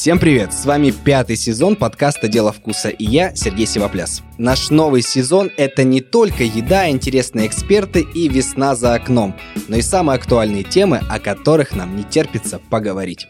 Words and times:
Всем 0.00 0.18
привет! 0.18 0.54
С 0.54 0.64
вами 0.64 0.92
пятый 0.92 1.36
сезон 1.36 1.76
подкаста 1.76 2.26
«Дело 2.26 2.52
вкуса» 2.52 2.88
и 2.88 3.04
я, 3.04 3.36
Сергей 3.36 3.66
Сивопляс. 3.66 4.22
Наш 4.38 4.70
новый 4.70 5.02
сезон– 5.02 5.50
это 5.58 5.84
не 5.84 6.00
только 6.00 6.42
еда, 6.42 6.88
интересные 6.88 7.46
эксперты 7.46 8.06
и 8.14 8.26
весна 8.28 8.74
за 8.74 8.94
окном, 8.94 9.36
но 9.68 9.76
и 9.76 9.82
самые 9.82 10.16
актуальные 10.16 10.64
темы, 10.64 11.02
о 11.10 11.18
которых 11.20 11.76
нам 11.76 11.98
не 11.98 12.04
терпится 12.04 12.58
поговорить. 12.70 13.26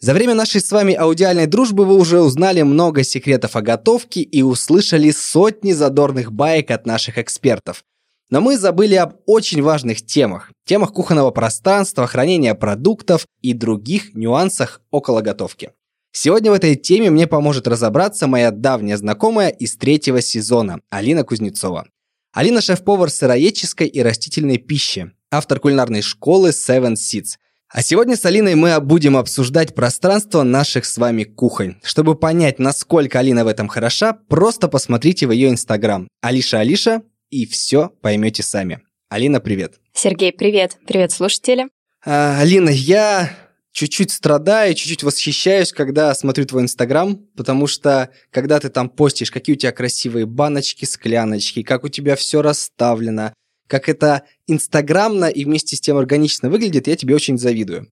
За 0.00 0.14
время 0.14 0.32
нашей 0.32 0.62
с 0.62 0.72
вами 0.72 0.94
аудиальной 0.94 1.46
дружбы 1.46 1.84
вы 1.84 1.98
уже 1.98 2.22
узнали 2.22 2.62
много 2.62 3.04
секретов 3.04 3.54
о 3.54 3.60
готовке 3.60 4.22
и 4.22 4.40
услышали 4.40 5.10
сотни 5.10 5.72
задорных 5.72 6.32
баек 6.32 6.70
от 6.70 6.86
наших 6.86 7.18
экспертов. 7.18 7.84
Но 8.30 8.40
мы 8.40 8.56
забыли 8.56 8.94
об 8.94 9.16
очень 9.26 9.62
важных 9.62 10.04
темах. 10.04 10.50
Темах 10.66 10.92
кухонного 10.92 11.30
пространства, 11.30 12.06
хранения 12.06 12.54
продуктов 12.54 13.26
и 13.42 13.52
других 13.52 14.14
нюансах 14.14 14.80
около 14.90 15.20
готовки. 15.20 15.72
Сегодня 16.12 16.50
в 16.50 16.54
этой 16.54 16.76
теме 16.76 17.10
мне 17.10 17.26
поможет 17.26 17.66
разобраться 17.66 18.26
моя 18.26 18.50
давняя 18.50 18.96
знакомая 18.96 19.48
из 19.48 19.76
третьего 19.76 20.20
сезона, 20.20 20.80
Алина 20.88 21.24
Кузнецова. 21.24 21.86
Алина– 22.32 22.60
шеф-повар 22.62 23.10
сыроедческой 23.10 23.88
и 23.88 24.00
растительной 24.00 24.58
пищи, 24.58 25.12
автор 25.30 25.58
кулинарной 25.58 26.02
школы 26.02 26.50
Seven 26.50 26.94
Seeds. 26.94 27.36
А 27.68 27.82
сегодня 27.82 28.16
с 28.16 28.24
Алиной 28.24 28.54
мы 28.54 28.80
будем 28.80 29.16
обсуждать 29.16 29.74
пространство 29.74 30.44
наших 30.44 30.84
с 30.84 30.96
вами 30.98 31.24
кухонь. 31.24 31.74
Чтобы 31.82 32.14
понять, 32.14 32.60
насколько 32.60 33.18
Алина 33.18 33.44
в 33.44 33.48
этом 33.48 33.66
хороша, 33.66 34.12
просто 34.12 34.68
посмотрите 34.68 35.26
в 35.26 35.32
ее 35.32 35.48
инстаграм. 35.48 36.06
Алиша 36.22 36.60
Алиша 36.60 37.02
и 37.34 37.46
все 37.46 37.88
поймете 38.00 38.44
сами. 38.44 38.80
Алина, 39.08 39.40
привет. 39.40 39.80
Сергей, 39.92 40.32
привет. 40.32 40.78
Привет, 40.86 41.10
слушатели. 41.10 41.68
А, 42.04 42.38
Алина, 42.38 42.68
я 42.68 43.36
чуть-чуть 43.72 44.12
страдаю, 44.12 44.74
чуть-чуть 44.74 45.02
восхищаюсь, 45.02 45.72
когда 45.72 46.14
смотрю 46.14 46.44
твой 46.46 46.62
Инстаграм, 46.62 47.16
потому 47.36 47.66
что 47.66 48.10
когда 48.30 48.60
ты 48.60 48.68
там 48.68 48.88
постишь, 48.88 49.32
какие 49.32 49.56
у 49.56 49.58
тебя 49.58 49.72
красивые 49.72 50.26
баночки, 50.26 50.84
скляночки, 50.84 51.64
как 51.64 51.82
у 51.82 51.88
тебя 51.88 52.14
все 52.14 52.40
расставлено, 52.40 53.34
как 53.66 53.88
это 53.88 54.22
инстаграмно 54.46 55.24
и 55.24 55.44
вместе 55.44 55.74
с 55.74 55.80
тем 55.80 55.96
органично 55.96 56.50
выглядит, 56.50 56.86
я 56.86 56.94
тебе 56.94 57.16
очень 57.16 57.36
завидую. 57.36 57.90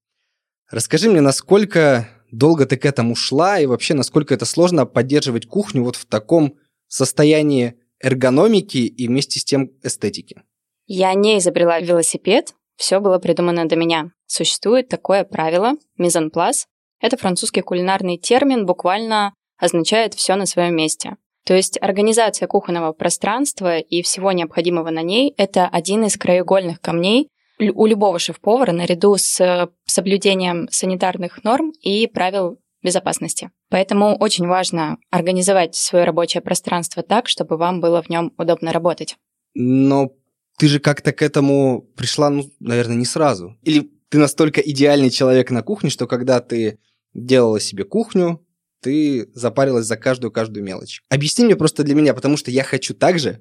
Расскажи 0.70 1.10
мне, 1.10 1.20
насколько 1.20 2.08
долго 2.30 2.64
ты 2.64 2.76
к 2.76 2.86
этому 2.86 3.16
шла 3.16 3.58
и 3.58 3.66
вообще 3.66 3.94
насколько 3.94 4.34
это 4.34 4.44
сложно 4.44 4.86
поддерживать 4.86 5.46
кухню 5.46 5.82
вот 5.82 5.96
в 5.96 6.04
таком 6.04 6.54
состоянии 6.86 7.74
эргономики 8.02 8.78
и 8.78 9.08
вместе 9.08 9.40
с 9.40 9.44
тем 9.44 9.70
эстетики? 9.82 10.42
Я 10.86 11.14
не 11.14 11.38
изобрела 11.38 11.80
велосипед, 11.80 12.54
все 12.76 13.00
было 13.00 13.18
придумано 13.18 13.68
до 13.68 13.76
меня. 13.76 14.10
Существует 14.26 14.88
такое 14.88 15.24
правило 15.24 15.74
мизанплас. 15.96 16.66
Это 17.00 17.16
французский 17.16 17.60
кулинарный 17.62 18.18
термин, 18.18 18.66
буквально 18.66 19.34
означает 19.58 20.14
все 20.14 20.34
на 20.34 20.46
своем 20.46 20.74
месте. 20.74 21.16
То 21.44 21.54
есть 21.54 21.78
организация 21.80 22.46
кухонного 22.46 22.92
пространства 22.92 23.78
и 23.78 24.02
всего 24.02 24.32
необходимого 24.32 24.90
на 24.90 25.02
ней– 25.02 25.34
это 25.36 25.66
один 25.66 26.04
из 26.04 26.16
краеугольных 26.16 26.80
камней 26.80 27.28
у 27.58 27.86
любого 27.86 28.18
шеф-повара 28.18 28.72
наряду 28.72 29.16
с 29.16 29.68
соблюдением 29.86 30.68
санитарных 30.70 31.44
норм 31.44 31.72
и 31.80 32.06
правил 32.06 32.58
безопасности. 32.82 33.50
Поэтому 33.68 34.16
очень 34.16 34.46
важно 34.46 34.98
организовать 35.10 35.74
свое 35.74 36.04
рабочее 36.04 36.40
пространство 36.40 37.02
так, 37.02 37.28
чтобы 37.28 37.56
вам 37.56 37.80
было 37.80 38.02
в 38.02 38.08
нем 38.08 38.32
удобно 38.38 38.72
работать. 38.72 39.16
Но 39.54 40.12
ты 40.58 40.68
же 40.68 40.80
как-то 40.80 41.12
к 41.12 41.22
этому 41.22 41.82
пришла, 41.96 42.30
ну, 42.30 42.50
наверное, 42.60 42.96
не 42.96 43.04
сразу. 43.04 43.56
Или 43.62 43.90
ты 44.08 44.18
настолько 44.18 44.60
идеальный 44.60 45.10
человек 45.10 45.50
на 45.50 45.62
кухне, 45.62 45.90
что 45.90 46.06
когда 46.06 46.40
ты 46.40 46.78
делала 47.14 47.60
себе 47.60 47.84
кухню, 47.84 48.46
ты 48.80 49.30
запарилась 49.32 49.86
за 49.86 49.96
каждую-каждую 49.96 50.64
мелочь. 50.64 51.02
Объясни 51.08 51.44
мне 51.44 51.56
просто 51.56 51.84
для 51.84 51.94
меня, 51.94 52.14
потому 52.14 52.36
что 52.36 52.50
я 52.50 52.64
хочу 52.64 52.94
так 52.94 53.18
же, 53.18 53.40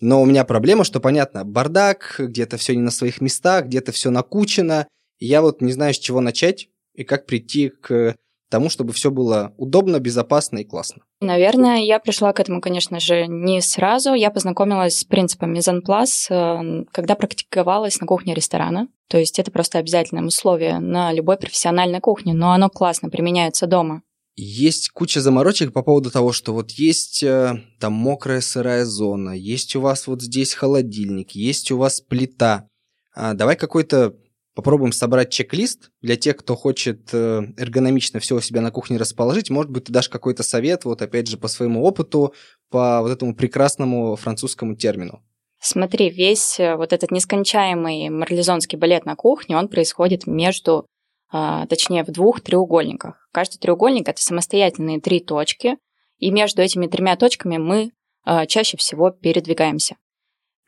но 0.00 0.20
у 0.20 0.26
меня 0.26 0.44
проблема, 0.44 0.84
что, 0.84 1.00
понятно, 1.00 1.44
бардак, 1.44 2.16
где-то 2.18 2.58
все 2.58 2.76
не 2.76 2.82
на 2.82 2.90
своих 2.90 3.20
местах, 3.20 3.66
где-то 3.66 3.92
все 3.92 4.10
накучено, 4.10 4.86
и 5.18 5.26
я 5.26 5.40
вот 5.40 5.62
не 5.62 5.72
знаю, 5.72 5.94
с 5.94 5.98
чего 5.98 6.20
начать 6.20 6.68
и 6.94 7.04
как 7.04 7.26
прийти 7.26 7.70
к 7.70 8.14
тому, 8.48 8.68
чтобы 8.68 8.92
все 8.92 9.10
было 9.10 9.52
удобно, 9.56 9.98
безопасно 9.98 10.58
и 10.58 10.64
классно? 10.64 11.02
Наверное, 11.20 11.78
я 11.78 11.98
пришла 11.98 12.32
к 12.32 12.40
этому, 12.40 12.60
конечно 12.60 13.00
же, 13.00 13.26
не 13.26 13.60
сразу. 13.60 14.14
Я 14.14 14.30
познакомилась 14.30 14.98
с 14.98 15.04
принципом 15.04 15.52
мизанплас, 15.52 16.28
э, 16.30 16.84
когда 16.92 17.14
практиковалась 17.14 18.00
на 18.00 18.06
кухне 18.06 18.34
ресторана. 18.34 18.88
То 19.08 19.18
есть 19.18 19.38
это 19.38 19.50
просто 19.50 19.78
обязательное 19.78 20.24
условие 20.24 20.78
на 20.78 21.12
любой 21.12 21.36
профессиональной 21.36 22.00
кухне, 22.00 22.34
но 22.34 22.52
оно 22.52 22.68
классно 22.68 23.08
применяется 23.08 23.66
дома. 23.66 24.02
Есть 24.38 24.90
куча 24.90 25.20
заморочек 25.22 25.72
по 25.72 25.82
поводу 25.82 26.10
того, 26.10 26.32
что 26.32 26.52
вот 26.52 26.70
есть 26.72 27.22
э, 27.22 27.54
там 27.80 27.94
мокрая 27.94 28.42
сырая 28.42 28.84
зона, 28.84 29.30
есть 29.30 29.74
у 29.76 29.80
вас 29.80 30.06
вот 30.06 30.20
здесь 30.20 30.52
холодильник, 30.52 31.30
есть 31.30 31.70
у 31.70 31.78
вас 31.78 32.02
плита. 32.02 32.68
А 33.14 33.32
давай 33.32 33.56
какой-то 33.56 34.14
попробуем 34.56 34.90
собрать 34.90 35.30
чек-лист 35.30 35.90
для 36.00 36.16
тех, 36.16 36.38
кто 36.38 36.56
хочет 36.56 37.10
э, 37.12 37.42
эргономично 37.58 38.20
все 38.20 38.36
у 38.36 38.40
себя 38.40 38.62
на 38.62 38.70
кухне 38.70 38.96
расположить. 38.96 39.50
Может 39.50 39.70
быть, 39.70 39.84
ты 39.84 39.92
дашь 39.92 40.08
какой-то 40.08 40.42
совет, 40.42 40.86
вот 40.86 41.02
опять 41.02 41.28
же, 41.28 41.36
по 41.36 41.46
своему 41.46 41.84
опыту, 41.84 42.34
по 42.70 43.02
вот 43.02 43.12
этому 43.12 43.36
прекрасному 43.36 44.16
французскому 44.16 44.74
термину. 44.74 45.22
Смотри, 45.60 46.08
весь 46.08 46.58
э, 46.58 46.74
вот 46.76 46.94
этот 46.94 47.10
нескончаемый 47.10 48.08
марлезонский 48.08 48.78
балет 48.78 49.04
на 49.04 49.14
кухне, 49.14 49.58
он 49.58 49.68
происходит 49.68 50.26
между, 50.26 50.86
а, 51.30 51.66
точнее, 51.66 52.02
в 52.02 52.10
двух 52.10 52.40
треугольниках. 52.40 53.28
Каждый 53.32 53.58
треугольник— 53.58 54.08
это 54.08 54.22
самостоятельные 54.22 55.00
три 55.00 55.20
точки, 55.20 55.76
и 56.18 56.30
между 56.30 56.62
этими 56.62 56.86
тремя 56.86 57.16
точками 57.16 57.58
мы 57.58 57.92
а, 58.24 58.46
чаще 58.46 58.78
всего 58.78 59.10
передвигаемся. 59.10 59.96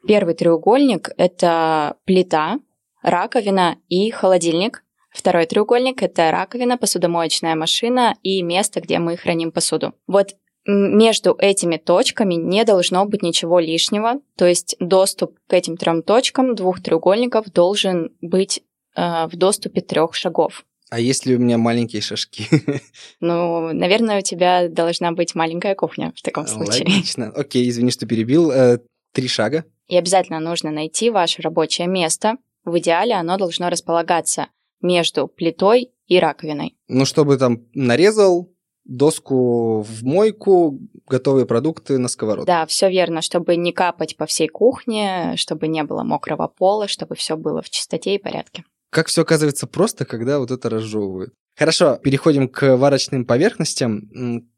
Первый 0.07 0.35
треугольник— 0.35 1.09
это 1.17 1.97
плита, 2.05 2.59
раковина 3.03 3.77
и 3.89 4.11
холодильник. 4.11 4.85
Второй 5.11 5.47
треугольник– 5.47 6.03
это 6.05 6.31
раковина, 6.31 6.79
посудомоечная 6.79 7.55
машина 7.55 8.17
и 8.23 8.43
место, 8.43 8.81
где 8.81 8.99
мы 8.99 9.17
храним 9.17 9.53
посуду. 9.53 9.95
Вот 10.07 10.35
между 10.67 11.35
этими 11.39 11.79
точками 11.79 12.35
не 12.35 12.65
должно 12.65 13.07
быть 13.07 13.23
ничего 13.23 13.59
лишнего, 13.59 14.21
то 14.37 14.47
есть 14.47 14.77
доступ 14.79 15.39
к 15.47 15.53
этим 15.55 15.79
трем 15.79 16.03
точкам 16.03 16.55
двух 16.55 16.83
треугольников 16.83 17.51
должен 17.51 18.13
быть 18.21 18.63
э, 18.95 19.27
в 19.27 19.37
доступе 19.37 19.81
трех 19.81 20.15
шагов. 20.15 20.67
А 20.91 21.01
если 21.01 21.35
у 21.35 21.39
меня 21.39 21.59
маленькие 21.59 22.03
шажки? 22.03 22.47
Ну, 23.21 23.73
наверное, 23.73 24.19
у 24.19 24.23
тебя 24.23 24.69
должна 24.69 25.13
быть 25.13 25.35
маленькая 25.35 25.75
кухня 25.75 26.13
в 26.15 26.23
таком 26.23 26.47
случае. 26.47 26.87
Логично. 26.87 27.33
Окей, 27.35 27.69
извини, 27.69 27.91
что 27.91 28.07
перебил. 28.07 28.51
Э, 28.51 28.79
три 29.13 29.27
шага. 29.27 29.65
И 29.89 29.97
обязательно 29.97 30.39
нужно 30.39 30.71
найти 30.71 31.11
ваше 31.11 31.43
рабочее 31.43 31.89
место, 31.89 32.37
в 32.69 32.79
идеале 32.79 33.15
оно 33.15 33.37
должно 33.37 33.69
располагаться 33.71 34.49
между 34.81 35.27
плитой 35.29 35.93
и 36.07 36.19
раковиной. 36.19 36.77
Ну, 36.89 37.05
чтобы 37.05 37.37
там 37.37 37.67
нарезал, 37.75 38.53
доску 38.85 39.83
в 39.83 40.03
мойку, 40.03 40.79
готовые 41.07 41.47
продукты 41.47 41.99
на 41.99 42.09
сковородку. 42.09 42.47
Да, 42.47 42.67
все 42.67 42.89
верно, 42.89 43.23
чтобы 43.23 43.57
не 43.57 43.73
капать 43.73 44.17
по 44.17 44.27
всей 44.27 44.49
кухне, 44.49 45.35
чтобы 45.37 45.69
не 45.69 45.85
было 45.85 46.03
мокрого 46.03 46.49
пола, 46.49 46.89
чтобы 46.89 47.15
все 47.15 47.37
было 47.37 47.63
в 47.63 47.71
чистоте 47.71 48.15
и 48.15 48.19
порядке. 48.19 48.65
Как 48.91 49.09
все 49.09 49.23
оказывается 49.23 49.67
просто, 49.67 50.07
когда 50.07 50.39
вот 50.39 50.51
это 50.51 50.71
разжевывают. 50.71 51.35
Хорошо, 51.57 51.97
переходим 51.97 52.49
к 52.49 52.77
варочным 52.77 53.27
поверхностям. 53.27 54.49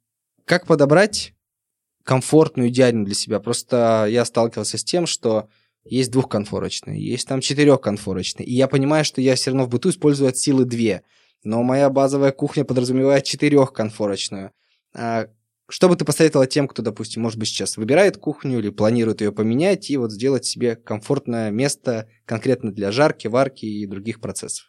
Как 0.44 0.66
подобрать 0.66 1.34
комфортную, 2.04 2.68
идеальную 2.68 3.06
для 3.06 3.14
себя? 3.14 3.40
Просто 3.40 4.06
я 4.08 4.24
сталкивался 4.24 4.78
с 4.78 4.84
тем, 4.84 5.06
что 5.06 5.48
есть 5.84 6.10
двухконфорочные, 6.10 7.02
есть 7.02 7.26
там 7.26 7.40
четырехконфорочные. 7.40 8.46
И 8.46 8.54
я 8.54 8.68
понимаю, 8.68 9.04
что 9.04 9.20
я 9.20 9.34
все 9.34 9.50
равно 9.50 9.64
в 9.64 9.68
быту 9.68 9.90
использую 9.90 10.28
от 10.28 10.36
силы 10.36 10.64
две. 10.64 11.02
Но 11.42 11.62
моя 11.62 11.88
базовая 11.88 12.32
кухня 12.32 12.64
подразумевает 12.64 13.24
четырехконфорочную. 13.24 14.52
А 14.94 15.26
что 15.70 15.88
бы 15.88 15.96
ты 15.96 16.04
посоветовала 16.04 16.46
тем, 16.46 16.66
кто, 16.68 16.82
допустим, 16.82 17.22
может 17.22 17.38
быть, 17.38 17.48
сейчас 17.48 17.76
выбирает 17.76 18.16
кухню 18.16 18.58
или 18.58 18.70
планирует 18.70 19.20
ее 19.20 19.32
поменять 19.32 19.88
и 19.88 19.96
вот 19.96 20.10
сделать 20.10 20.44
себе 20.44 20.76
комфортное 20.76 21.50
место 21.50 22.08
конкретно 22.24 22.72
для 22.72 22.90
жарки, 22.90 23.28
варки 23.28 23.64
и 23.64 23.86
других 23.86 24.20
процессов? 24.20 24.66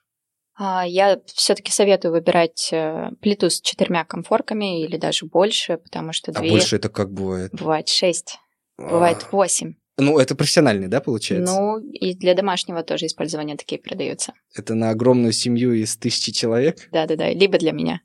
А, 0.54 0.86
я 0.86 1.20
все-таки 1.26 1.72
советую 1.72 2.12
выбирать 2.12 2.70
э, 2.72 3.10
плиту 3.20 3.50
с 3.50 3.62
четырьмя 3.62 4.06
комфорками 4.06 4.84
или 4.84 4.98
даже 4.98 5.26
больше, 5.26 5.78
потому 5.78 6.14
что 6.14 6.32
две... 6.32 6.50
А 6.50 6.52
больше 6.52 6.76
это 6.76 6.90
как 6.90 7.12
бывает? 7.12 7.52
Бывает 7.52 7.90
шесть, 7.90 8.38
бывает 8.78 9.26
восемь. 9.32 9.74
Ну, 10.02 10.18
это 10.18 10.34
профессиональный, 10.34 10.88
да, 10.88 11.00
получается? 11.00 11.54
Ну, 11.54 11.78
и 11.80 12.16
для 12.16 12.34
домашнего 12.34 12.82
тоже 12.82 13.06
использования 13.06 13.56
такие 13.56 13.80
продаются. 13.80 14.34
Это 14.56 14.74
на 14.74 14.90
огромную 14.90 15.32
семью 15.32 15.74
из 15.74 15.96
тысячи 15.96 16.32
человек? 16.32 16.90
Да-да-да, 16.92 17.30
либо 17.30 17.60
для 17.60 17.72
меня. 17.72 18.02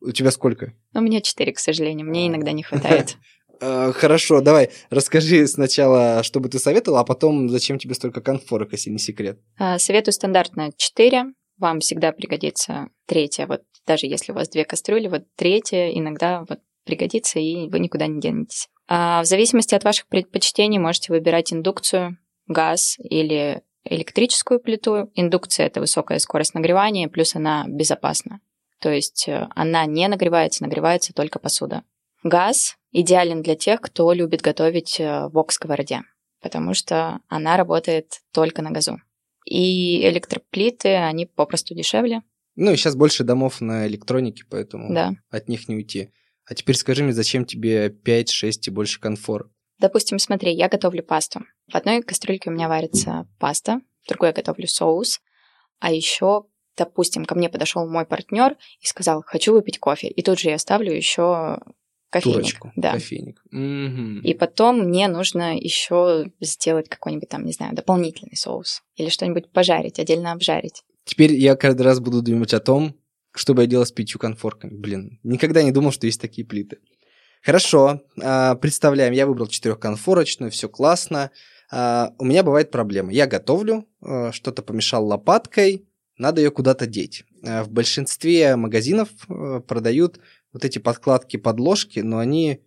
у 0.00 0.10
тебя 0.12 0.30
сколько? 0.30 0.72
У 0.94 1.00
меня 1.00 1.20
четыре, 1.20 1.52
к 1.52 1.58
сожалению, 1.58 2.06
мне 2.06 2.28
иногда 2.28 2.52
не 2.52 2.62
хватает. 2.62 3.16
А, 3.60 3.90
хорошо, 3.90 4.40
давай, 4.40 4.70
расскажи 4.88 5.44
сначала, 5.48 6.22
что 6.22 6.38
бы 6.38 6.48
ты 6.48 6.60
советовала, 6.60 7.00
а 7.00 7.04
потом, 7.04 7.48
зачем 7.48 7.80
тебе 7.80 7.94
столько 7.94 8.20
конфорок, 8.20 8.70
если 8.70 8.88
не 8.90 9.00
секрет? 9.00 9.40
А, 9.58 9.80
советую 9.80 10.12
стандартно 10.14 10.70
4, 10.76 11.24
вам 11.56 11.80
всегда 11.80 12.12
пригодится 12.12 12.86
третья. 13.06 13.48
Вот 13.48 13.62
даже 13.84 14.06
если 14.06 14.30
у 14.30 14.36
вас 14.36 14.48
две 14.48 14.64
кастрюли, 14.64 15.08
вот 15.08 15.24
третья 15.34 15.90
иногда 15.90 16.44
вот 16.48 16.60
пригодится, 16.84 17.40
и 17.40 17.68
вы 17.68 17.80
никуда 17.80 18.06
не 18.06 18.20
денетесь. 18.20 18.68
А 18.88 19.22
в 19.22 19.26
зависимости 19.26 19.74
от 19.74 19.84
ваших 19.84 20.06
предпочтений 20.08 20.78
можете 20.78 21.12
выбирать 21.12 21.52
индукцию, 21.52 22.16
газ 22.46 22.96
или 22.98 23.62
электрическую 23.84 24.60
плиту. 24.60 25.10
Индукция– 25.14 25.66
это 25.68 25.80
высокая 25.80 26.18
скорость 26.18 26.54
нагревания, 26.54 27.08
плюс 27.08 27.36
она 27.36 27.64
безопасна. 27.68 28.40
То 28.80 28.90
есть 28.90 29.28
э, 29.28 29.48
она 29.54 29.86
не 29.86 30.08
нагревается, 30.08 30.62
нагревается 30.62 31.12
только 31.12 31.38
посуда. 31.38 31.82
Газ 32.22 32.76
идеален 32.92 33.42
для 33.42 33.56
тех, 33.56 33.80
кто 33.80 34.12
любит 34.12 34.40
готовить 34.40 35.00
э, 35.00 35.26
в 35.26 35.32
вок-сковороде, 35.32 36.02
потому 36.40 36.74
что 36.74 37.20
она 37.28 37.56
работает 37.56 38.20
только 38.32 38.62
на 38.62 38.70
газу. 38.70 38.98
И 39.44 40.06
электроплиты, 40.06 40.94
они 40.94 41.26
попросту 41.26 41.74
дешевле. 41.74 42.22
Ну 42.56 42.72
и 42.72 42.76
сейчас 42.76 42.96
больше 42.96 43.24
домов 43.24 43.60
на 43.60 43.86
электронике, 43.86 44.44
поэтому 44.48 44.92
да. 44.92 45.12
от 45.30 45.48
них 45.48 45.68
не 45.68 45.76
уйти. 45.76 46.10
А 46.48 46.54
теперь 46.54 46.76
скажи 46.76 47.04
мне, 47.04 47.12
зачем 47.12 47.44
тебе 47.44 47.90
5, 47.90 48.30
6 48.30 48.68
и 48.68 48.70
больше 48.70 49.00
конфор? 49.00 49.50
Допустим, 49.78 50.18
смотри, 50.18 50.52
я 50.52 50.68
готовлю 50.68 51.02
пасту. 51.02 51.40
В 51.70 51.76
одной 51.76 52.02
кастрюльке 52.02 52.50
у 52.50 52.52
меня 52.52 52.68
варится 52.68 53.28
паста, 53.38 53.80
в 54.02 54.08
другой 54.08 54.30
я 54.30 54.32
готовлю 54.32 54.66
соус, 54.66 55.20
а 55.78 55.92
еще, 55.92 56.44
допустим, 56.76 57.26
ко 57.26 57.34
мне 57.34 57.48
подошел 57.48 57.88
мой 57.88 58.06
партнер 58.06 58.56
и 58.80 58.86
сказал, 58.86 59.22
хочу 59.24 59.52
выпить 59.52 59.78
кофе, 59.78 60.08
и 60.08 60.22
тут 60.22 60.38
же 60.38 60.48
я 60.48 60.58
ставлю 60.58 60.92
еще 60.92 61.58
кофейник. 62.10 62.36
Турочку, 62.36 62.72
да. 62.74 62.92
кофейник. 62.92 63.42
Угу. 63.52 64.26
И 64.26 64.34
потом 64.34 64.80
мне 64.80 65.06
нужно 65.06 65.56
еще 65.56 66.32
сделать 66.40 66.88
какой-нибудь 66.88 67.28
там, 67.28 67.44
не 67.44 67.52
знаю, 67.52 67.74
дополнительный 67.76 68.36
соус 68.36 68.82
или 68.96 69.10
что-нибудь 69.10 69.52
пожарить, 69.52 70.00
отдельно 70.00 70.32
обжарить. 70.32 70.82
Теперь 71.04 71.34
я 71.34 71.56
каждый 71.56 71.82
раз 71.82 72.00
буду 72.00 72.22
думать 72.22 72.54
о 72.54 72.60
том, 72.60 72.94
что 73.38 73.54
бы 73.54 73.62
я 73.62 73.66
делал 73.68 73.86
с 73.86 73.92
пятью 73.92 74.18
конфорками. 74.18 74.74
Блин, 74.74 75.20
никогда 75.22 75.62
не 75.62 75.72
думал, 75.72 75.92
что 75.92 76.06
есть 76.06 76.20
такие 76.20 76.46
плиты. 76.46 76.78
Хорошо, 77.42 78.02
а, 78.20 78.56
представляем, 78.56 79.12
я 79.12 79.26
выбрал 79.26 79.46
четырехконфорочную, 79.46 80.50
все 80.50 80.68
классно. 80.68 81.30
А, 81.70 82.12
у 82.18 82.24
меня 82.24 82.42
бывает 82.42 82.70
проблема. 82.70 83.12
Я 83.12 83.26
готовлю, 83.26 83.86
а, 84.00 84.32
что-то 84.32 84.62
помешал 84.62 85.06
лопаткой, 85.06 85.86
надо 86.16 86.40
ее 86.40 86.50
куда-то 86.50 86.86
деть. 86.86 87.24
В 87.42 87.68
большинстве 87.70 88.56
магазинов 88.56 89.08
продают 89.68 90.18
вот 90.52 90.64
эти 90.64 90.80
подкладки 90.80 91.36
под 91.36 91.60
ложки, 91.60 92.00
но 92.00 92.18
они 92.18 92.60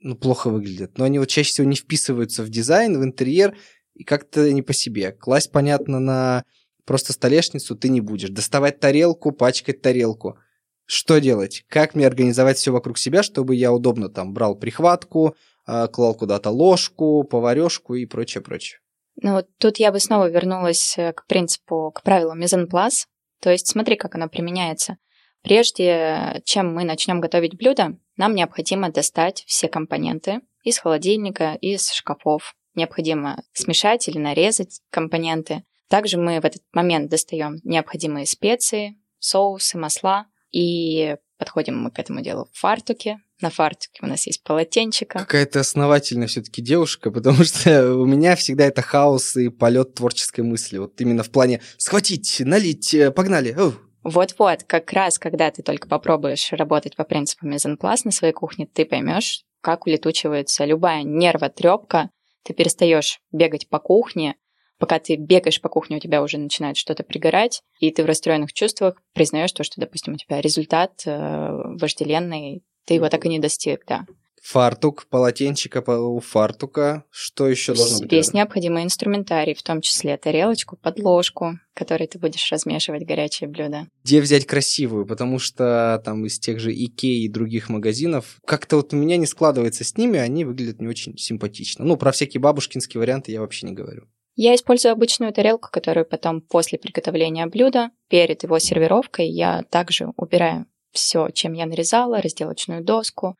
ну, 0.00 0.14
плохо 0.14 0.50
выглядят. 0.50 0.98
Но 0.98 1.04
они 1.04 1.18
вот 1.18 1.28
чаще 1.28 1.50
всего 1.50 1.66
не 1.66 1.76
вписываются 1.76 2.42
в 2.42 2.50
дизайн, 2.50 3.00
в 3.00 3.02
интерьер, 3.02 3.56
и 3.94 4.04
как-то 4.04 4.52
не 4.52 4.60
по 4.60 4.74
себе. 4.74 5.12
Класть, 5.12 5.50
понятно, 5.50 6.00
на 6.00 6.44
просто 6.88 7.12
столешницу 7.12 7.76
ты 7.76 7.90
не 7.90 8.00
будешь. 8.00 8.30
Доставать 8.30 8.80
тарелку, 8.80 9.30
пачкать 9.30 9.82
тарелку. 9.82 10.38
Что 10.86 11.18
делать? 11.18 11.64
Как 11.68 11.94
мне 11.94 12.06
организовать 12.06 12.56
все 12.56 12.72
вокруг 12.72 12.96
себя, 12.96 13.22
чтобы 13.22 13.54
я 13.54 13.72
удобно 13.74 14.08
там 14.08 14.32
брал 14.32 14.56
прихватку, 14.56 15.36
а, 15.66 15.86
клал 15.88 16.14
куда-то 16.14 16.48
ложку, 16.48 17.24
поварешку 17.24 17.94
и 17.94 18.06
прочее, 18.06 18.42
прочее. 18.42 18.80
Ну 19.20 19.34
вот 19.34 19.48
тут 19.58 19.76
я 19.76 19.92
бы 19.92 20.00
снова 20.00 20.30
вернулась 20.30 20.96
э, 20.96 21.12
к 21.12 21.26
принципу, 21.26 21.92
к 21.94 22.02
правилу 22.02 22.34
мезенплас. 22.34 23.06
То 23.42 23.50
есть 23.50 23.66
смотри, 23.66 23.96
как 23.96 24.14
оно 24.14 24.28
применяется. 24.30 24.96
Прежде 25.42 26.40
чем 26.46 26.74
мы 26.74 26.84
начнем 26.84 27.20
готовить 27.20 27.56
блюдо, 27.56 27.98
нам 28.16 28.34
необходимо 28.34 28.90
достать 28.90 29.44
все 29.46 29.68
компоненты 29.68 30.40
из 30.62 30.78
холодильника, 30.78 31.58
из 31.60 31.90
шкафов. 31.92 32.54
Необходимо 32.74 33.42
смешать 33.52 34.08
или 34.08 34.18
нарезать 34.18 34.80
компоненты. 34.90 35.64
Также 35.88 36.18
мы 36.18 36.40
в 36.40 36.44
этот 36.44 36.62
момент 36.72 37.10
достаем 37.10 37.58
необходимые 37.64 38.26
специи, 38.26 38.96
соусы, 39.18 39.78
масла– 39.78 40.26
и 40.50 41.16
подходим 41.38 41.78
мы 41.78 41.90
к 41.90 41.98
этому 41.98 42.20
делу 42.20 42.48
в 42.52 42.58
фартуке. 42.58 43.18
На 43.40 43.50
фартуке 43.50 44.00
у 44.02 44.06
нас 44.06 44.26
есть 44.26 44.42
полотенчика. 44.42 45.20
Какая-то 45.20 45.60
основательная 45.60 46.26
все-таки 46.26 46.60
девушка, 46.60 47.10
потому 47.10 47.44
что 47.44 47.94
у 47.94 48.06
меня 48.06 48.34
всегда 48.36 48.66
это 48.66 48.82
хаос 48.82 49.36
и 49.36 49.48
полет 49.48 49.94
творческой 49.94 50.40
мысли. 50.40 50.78
Вот 50.78 51.00
именно 51.00 51.22
в 51.22 51.30
плане 51.30 51.60
схватить, 51.76 52.40
налить, 52.40 52.94
э, 52.94 53.10
погнали. 53.10 53.56
Вот-вот, 54.02 54.64
как 54.64 54.92
раз 54.92 55.18
когда 55.18 55.50
ты 55.50 55.62
только 55.62 55.86
попробуешь 55.88 56.52
работать 56.52 56.96
по 56.96 57.04
принципу 57.04 57.46
мезенпласт 57.46 58.04
на 58.04 58.10
своей 58.10 58.32
кухне, 58.32 58.66
ты 58.66 58.84
поймешь, 58.84 59.44
как 59.60 59.86
улетучивается 59.86 60.64
любая 60.64 61.02
нервотрепка, 61.02 62.10
ты 62.42 62.54
перестаешь 62.54 63.20
бегать 63.32 63.68
по 63.68 63.78
кухне, 63.78 64.36
пока 64.78 64.98
ты 64.98 65.16
бегаешь 65.16 65.60
по 65.60 65.68
кухне, 65.68 65.96
у 65.96 66.00
тебя 66.00 66.22
уже 66.22 66.38
начинает 66.38 66.76
что-то 66.76 67.02
пригорать, 67.02 67.62
и 67.80 67.90
ты 67.90 68.02
в 68.02 68.06
расстроенных 68.06 68.52
чувствах 68.52 68.94
признаешь 69.12 69.52
то, 69.52 69.64
что, 69.64 69.80
допустим, 69.80 70.14
у 70.14 70.16
тебя 70.16 70.40
результат 70.40 71.02
э, 71.04 71.50
вожделенный, 71.80 72.62
ты 72.86 72.94
его 72.94 73.08
так 73.08 73.26
и 73.26 73.28
не 73.28 73.38
достиг, 73.38 73.84
да. 73.86 74.06
Фартук, 74.42 75.06
полотенчика 75.10 75.82
у 75.98 76.20
фартука. 76.20 77.04
Что 77.10 77.48
еще 77.48 77.74
должно 77.74 78.00
быть? 78.00 78.12
Весь 78.12 78.32
необходимый 78.32 78.84
инструментарий, 78.84 79.54
в 79.54 79.62
том 79.62 79.80
числе 79.80 80.16
тарелочку, 80.16 80.76
подложку, 80.76 81.58
которой 81.74 82.06
ты 82.06 82.18
будешь 82.18 82.50
размешивать 82.50 83.04
горячее 83.04 83.48
блюдо. 83.48 83.88
Где 84.04 84.20
взять 84.20 84.46
красивую? 84.46 85.06
Потому 85.06 85.38
что 85.38 86.00
там 86.04 86.24
из 86.24 86.38
тех 86.38 86.60
же 86.60 86.72
Икеи 86.72 87.24
и 87.24 87.28
других 87.28 87.68
магазинов 87.68 88.38
как-то 88.46 88.76
вот 88.76 88.92
у 88.94 88.96
меня 88.96 89.16
не 89.16 89.26
складывается 89.26 89.84
с 89.84 89.96
ними, 89.96 90.18
они 90.18 90.44
выглядят 90.44 90.80
не 90.80 90.88
очень 90.88 91.18
симпатично. 91.18 91.84
Ну, 91.84 91.96
про 91.96 92.12
всякие 92.12 92.40
бабушкинские 92.40 93.00
варианты 93.00 93.32
я 93.32 93.40
вообще 93.40 93.66
не 93.66 93.72
говорю. 93.72 94.08
Я 94.40 94.54
использую 94.54 94.92
обычную 94.92 95.32
тарелку, 95.32 95.68
которую 95.68 96.06
потом 96.06 96.40
после 96.40 96.78
приготовления 96.78 97.44
блюда, 97.46 97.90
перед 98.08 98.44
его 98.44 98.60
сервировкой, 98.60 99.28
я 99.28 99.64
также 99.68 100.12
убираю 100.16 100.66
все, 100.92 101.30
чем 101.30 101.54
я 101.54 101.66
нарезала, 101.66 102.22
разделочную 102.22 102.84
доску, 102.84 103.36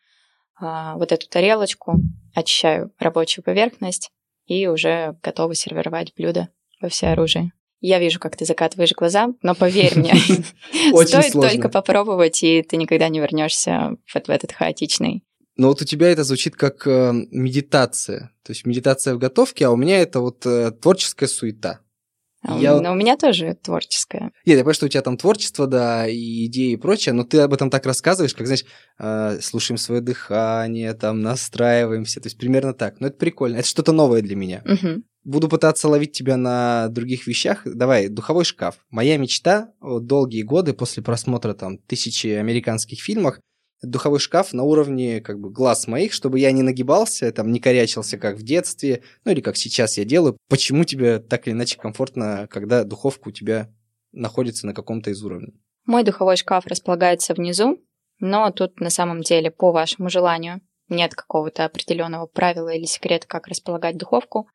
а, 0.60 0.96
вот 0.96 1.12
эту 1.12 1.28
тарелочку, 1.28 2.00
очищаю 2.34 2.90
рабочую 2.98 3.44
поверхность 3.44 4.10
и 4.46 4.66
уже 4.66 5.16
готова 5.22 5.54
сервировать 5.54 6.12
блюдо 6.16 6.48
во 6.80 6.88
всеоружии. 6.88 7.52
Я 7.78 8.00
вижу, 8.00 8.18
как 8.18 8.34
ты 8.34 8.44
закатываешь 8.44 8.90
глаза, 8.90 9.28
но 9.40 9.54
поверь 9.54 9.96
мне, 9.96 10.14
стоит 11.06 11.32
только 11.32 11.68
попробовать, 11.68 12.42
и 12.42 12.62
ты 12.62 12.76
никогда 12.76 13.08
не 13.08 13.20
вернешься 13.20 13.96
вот 14.12 14.26
в 14.26 14.30
этот 14.30 14.50
хаотичный 14.50 15.22
но 15.58 15.68
вот 15.68 15.82
у 15.82 15.84
тебя 15.84 16.08
это 16.08 16.24
звучит 16.24 16.56
как 16.56 16.86
э, 16.86 17.12
медитация. 17.30 18.30
То 18.44 18.52
есть 18.52 18.64
медитация 18.64 19.14
в 19.14 19.18
готовке, 19.18 19.66
а 19.66 19.70
у 19.70 19.76
меня 19.76 20.00
это 20.00 20.20
вот 20.20 20.46
э, 20.46 20.70
творческая 20.70 21.26
суета. 21.26 21.80
А 22.42 22.56
я... 22.56 22.80
Но 22.80 22.92
у 22.92 22.94
меня 22.94 23.16
тоже 23.16 23.58
творческая. 23.60 24.30
Нет, 24.46 24.56
я 24.56 24.58
понимаю, 24.58 24.74
что 24.74 24.86
у 24.86 24.88
тебя 24.88 25.02
там 25.02 25.16
творчество, 25.16 25.66
да, 25.66 26.06
и 26.06 26.46
идеи 26.46 26.72
и 26.72 26.76
прочее, 26.76 27.12
но 27.12 27.24
ты 27.24 27.40
об 27.40 27.52
этом 27.52 27.70
так 27.70 27.84
рассказываешь, 27.86 28.34
как, 28.34 28.46
знаешь, 28.46 28.64
э, 29.00 29.40
слушаем 29.42 29.78
свое 29.78 30.00
дыхание, 30.00 30.94
там, 30.94 31.20
настраиваемся, 31.22 32.20
то 32.20 32.28
есть 32.28 32.38
примерно 32.38 32.72
так. 32.72 33.00
Но 33.00 33.08
это 33.08 33.18
прикольно, 33.18 33.56
это 33.56 33.66
что-то 33.66 33.90
новое 33.90 34.22
для 34.22 34.36
меня. 34.36 34.62
Угу. 34.64 35.02
Буду 35.24 35.48
пытаться 35.48 35.88
ловить 35.88 36.12
тебя 36.12 36.36
на 36.36 36.86
других 36.88 37.26
вещах. 37.26 37.62
Давай, 37.64 38.06
духовой 38.06 38.44
шкаф. 38.44 38.76
Моя 38.90 39.16
мечта 39.16 39.72
долгие 39.80 40.42
годы 40.42 40.72
после 40.72 41.02
просмотра 41.02 41.52
там 41.54 41.78
тысячи 41.78 42.28
американских 42.28 43.02
фильмов 43.02 43.40
духовой 43.82 44.18
шкаф 44.18 44.52
на 44.52 44.64
уровне 44.64 45.20
как 45.20 45.38
бы 45.38 45.50
глаз 45.50 45.86
моих, 45.86 46.12
чтобы 46.12 46.38
я 46.40 46.52
не 46.52 46.62
нагибался, 46.62 47.32
там 47.32 47.52
не 47.52 47.60
корячился, 47.60 48.18
как 48.18 48.36
в 48.36 48.42
детстве, 48.42 49.02
ну 49.24 49.32
или 49.32 49.40
как 49.40 49.56
сейчас 49.56 49.98
я 49.98 50.04
делаю. 50.04 50.36
Почему 50.48 50.84
тебе 50.84 51.18
так 51.18 51.46
или 51.46 51.54
иначе 51.54 51.78
комфортно, 51.78 52.48
когда 52.50 52.84
духовка 52.84 53.28
у 53.28 53.32
тебя 53.32 53.70
находится 54.12 54.66
на 54.66 54.74
каком-то 54.74 55.10
из 55.10 55.22
уровней? 55.22 55.54
Мой 55.86 56.02
духовой 56.02 56.36
шкаф 56.36 56.66
располагается 56.66 57.34
внизу, 57.34 57.78
но 58.18 58.50
тут 58.50 58.80
на 58.80 58.90
самом 58.90 59.22
деле 59.22 59.50
по 59.50 59.72
вашему 59.72 60.10
желанию 60.10 60.60
нет 60.88 61.14
какого-то 61.14 61.64
определенного 61.64 62.26
правила 62.26 62.70
или 62.70 62.84
секрета, 62.84 63.26
как 63.26 63.46
располагать 63.46 63.96
духовку. 63.96 64.48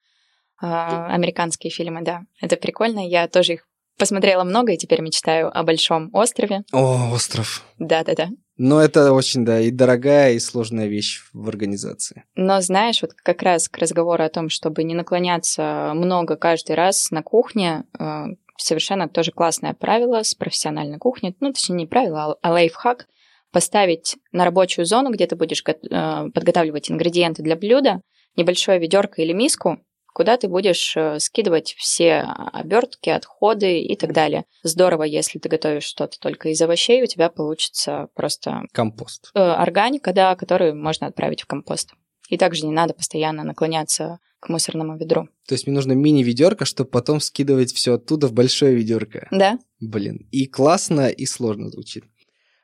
А, 0.62 1.08
американские 1.14 1.72
фильмы, 1.72 2.04
да, 2.04 2.22
это 2.42 2.56
прикольно. 2.56 3.08
Я 3.08 3.28
тоже 3.28 3.54
их 3.54 3.68
посмотрела 3.98 4.44
много 4.44 4.74
и 4.74 4.78
теперь 4.78 5.02
мечтаю 5.02 5.56
о 5.56 5.64
большом 5.64 6.10
острове. 6.14 6.64
О, 6.72 7.12
остров. 7.12 7.66
Да-да-да. 7.80 8.30
Но 8.66 8.80
это 8.80 9.12
очень, 9.12 9.44
да, 9.44 9.60
и 9.60 9.72
дорогая, 9.72 10.32
и 10.32 10.40
сложная 10.40 10.88
вещь 10.88 11.26
в 11.34 11.50
организации. 11.50 12.24
Но 12.36 12.62
знаешь, 12.62 13.02
вот 13.02 13.12
как 13.12 13.42
раз 13.42 13.68
к 13.68 13.78
разговору 13.78 14.24
о 14.24 14.30
том, 14.30 14.48
чтобы 14.48 14.86
не 14.86 14.96
наклоняться 14.96 15.92
много 15.94 16.38
каждый 16.38 16.78
раз 16.78 17.12
на 17.12 17.24
кухне, 17.24 17.84
э, 18.00 18.24
совершенно 18.56 19.10
тоже 19.10 19.34
классное 19.34 19.74
правило 19.74 20.24
с 20.24 20.34
профессиональной 20.34 20.98
кухни, 20.98 21.36
ну, 21.42 21.52
точнее, 21.52 21.76
не 21.76 21.88
правило, 21.88 22.38
а 22.42 22.52
лайфхак, 22.54 23.08
поставить 23.52 24.16
на 24.32 24.46
рабочую 24.46 24.86
зону, 24.86 25.12
где 25.12 25.28
ты 25.28 25.36
будешь 25.36 25.62
э, 25.68 26.30
подготавливать 26.34 26.90
ингредиенты 26.90 27.44
для 27.44 27.58
блюда, 27.58 28.00
небольшое 28.38 28.80
ведерко 28.80 29.22
или 29.22 29.34
миску, 29.34 29.80
куда 30.14 30.38
ты 30.38 30.48
будешь 30.48 30.96
э, 30.96 31.20
скидывать 31.20 31.76
все 31.78 32.22
обертки, 32.54 33.10
отходы 33.10 33.80
и 33.80 33.96
так 33.96 34.14
далее. 34.14 34.46
Здорово, 34.64 35.04
если 35.04 35.40
ты 35.40 35.50
готовишь 35.50 35.84
что-то 35.84 36.20
только 36.20 36.50
из 36.50 36.62
овощей, 36.62 37.04
у 37.04 37.08
тебя 37.08 37.30
получится 37.30 38.08
просто... 38.14 38.62
Компост. 38.72 39.32
Э, 39.34 39.40
органика, 39.40 40.14
да, 40.14 40.36
которую 40.36 40.76
можно 40.76 41.08
отправить 41.08 41.42
в 41.42 41.48
компост. 41.48 41.94
И 42.30 42.38
также 42.38 42.66
не 42.66 42.72
надо 42.72 42.94
постоянно 42.94 43.44
наклоняться 43.44 44.20
к 44.40 44.50
мусорному 44.50 44.98
ведру. 44.98 45.30
То 45.48 45.56
есть 45.56 45.68
мне 45.68 45.76
нужно 45.76 45.94
мини-ведерко, 45.94 46.66
чтобы 46.66 46.90
потом 46.90 47.20
скидывать 47.20 47.74
все 47.74 47.96
оттуда 47.96 48.28
в 48.28 48.34
большое 48.34 48.76
ведерко. 48.76 49.28
Да. 49.32 49.58
Блин, 49.80 50.28
и 50.32 50.48
классно, 50.48 51.08
и 51.08 51.26
сложно 51.26 51.70
звучит. 51.70 52.06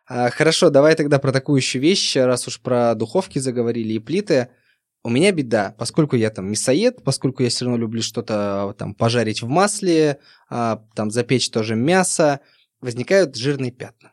А, 0.08 0.30
хорошо, 0.30 0.70
давай 0.70 0.96
тогда 0.96 1.20
про 1.20 1.32
такую 1.32 1.58
еще 1.58 1.80
вещь, 1.80 2.16
раз 2.16 2.48
уж 2.48 2.60
про 2.60 2.96
духовки 2.96 3.40
заговорили 3.40 3.94
и 3.94 4.00
плиты. 4.00 4.50
У 5.02 5.10
меня 5.10 5.32
беда, 5.32 5.76
поскольку 5.78 6.18
я 6.18 6.30
там 6.30 6.52
мясоед, 6.52 7.04
поскольку 7.04 7.42
я 7.44 7.50
все 7.50 7.66
равно 7.66 7.78
люблю 7.78 8.02
что-то 8.02 8.76
там 8.78 8.94
пожарить 8.94 9.42
в 9.42 9.48
масле, 9.48 10.20
а, 10.50 10.84
там 10.94 11.10
запечь 11.10 11.50
тоже 11.50 11.76
мясо, 11.76 12.42
возникают 12.82 13.38
жирные 13.38 13.72
пятна. 13.72 14.12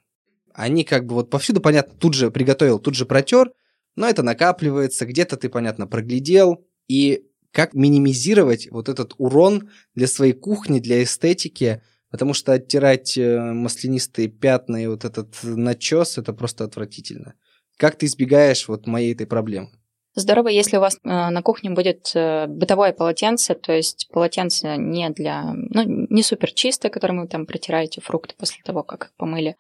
Они 0.54 0.84
как 0.84 1.06
бы 1.06 1.14
вот 1.14 1.28
повсюду, 1.28 1.60
понятно, 1.60 1.94
тут 1.98 2.14
же 2.14 2.30
приготовил, 2.30 2.78
тут 2.78 2.94
же 2.94 3.04
протер, 3.04 3.50
но 3.96 4.08
это 4.08 4.22
накапливается, 4.22 5.06
где-то 5.06 5.36
ты, 5.36 5.48
понятно, 5.48 5.86
проглядел. 5.86 6.64
И 6.86 7.26
как 7.50 7.74
минимизировать 7.74 8.70
вот 8.70 8.88
этот 8.88 9.14
урон 9.18 9.70
для 9.94 10.06
своей 10.06 10.34
кухни, 10.34 10.78
для 10.78 11.02
эстетики, 11.02 11.82
потому 12.10 12.32
что 12.32 12.52
оттирать 12.52 13.18
э, 13.18 13.40
маслянистые 13.40 14.28
пятна 14.28 14.82
и 14.82 14.86
вот 14.86 15.04
этот 15.04 15.34
начес, 15.42 16.16
это 16.16 16.32
просто 16.32 16.64
отвратительно. 16.64 17.34
Как 17.76 17.96
ты 17.96 18.06
избегаешь 18.06 18.68
вот 18.68 18.86
моей 18.86 19.14
этой 19.14 19.26
проблемы? 19.26 19.70
Здорово, 20.18 20.48
если 20.48 20.78
у 20.78 20.80
вас 20.80 20.96
э, 20.96 21.08
на 21.08 21.42
кухне 21.42 21.68
будет 21.68 22.10
э, 22.14 22.46
бытовое 22.46 22.94
полотенце, 22.94 23.54
то 23.54 23.72
есть 23.72 24.08
полотенце 24.10 24.78
не 24.78 25.10
для, 25.10 25.52
ну, 25.52 25.82
не 25.84 26.22
супер 26.22 26.52
чистое, 26.52 26.90
которым 26.90 27.20
вы 27.20 27.28
там 27.28 27.44
протираете 27.44 28.00
фрукты 28.00 28.34
после 28.34 28.62
того, 28.64 28.82
как 28.82 29.04
их 29.04 29.16
помыли, 29.16 29.56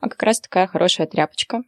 а 0.00 0.08
как 0.08 0.20
раз 0.24 0.40
такая 0.40 0.66
хорошая 0.66 1.06
тряпочка. 1.06 1.62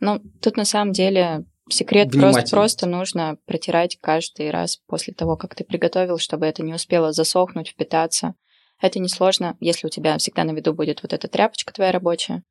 Ну, 0.00 0.18
тут 0.40 0.56
на 0.56 0.64
самом 0.64 0.92
деле 0.92 1.44
секрет 1.68 2.10
просто, 2.10 2.50
просто 2.50 2.86
нужно 2.86 3.36
протирать 3.44 3.98
каждый 4.00 4.50
раз 4.50 4.78
после 4.86 5.12
того, 5.12 5.36
как 5.36 5.54
ты 5.54 5.62
приготовил, 5.62 6.16
чтобы 6.16 6.46
это 6.46 6.62
не 6.62 6.72
успело 6.72 7.12
засохнуть, 7.12 7.68
впитаться. 7.68 8.34
Это 8.80 8.98
несложно, 8.98 9.58
если 9.60 9.86
у 9.86 9.90
тебя 9.90 10.16
всегда 10.16 10.44
на 10.44 10.52
виду 10.52 10.72
будет 10.72 11.02
вот 11.02 11.12
эта 11.12 11.28
тряпочка 11.28 11.74
твоя 11.74 11.92
рабочая. 11.92 12.44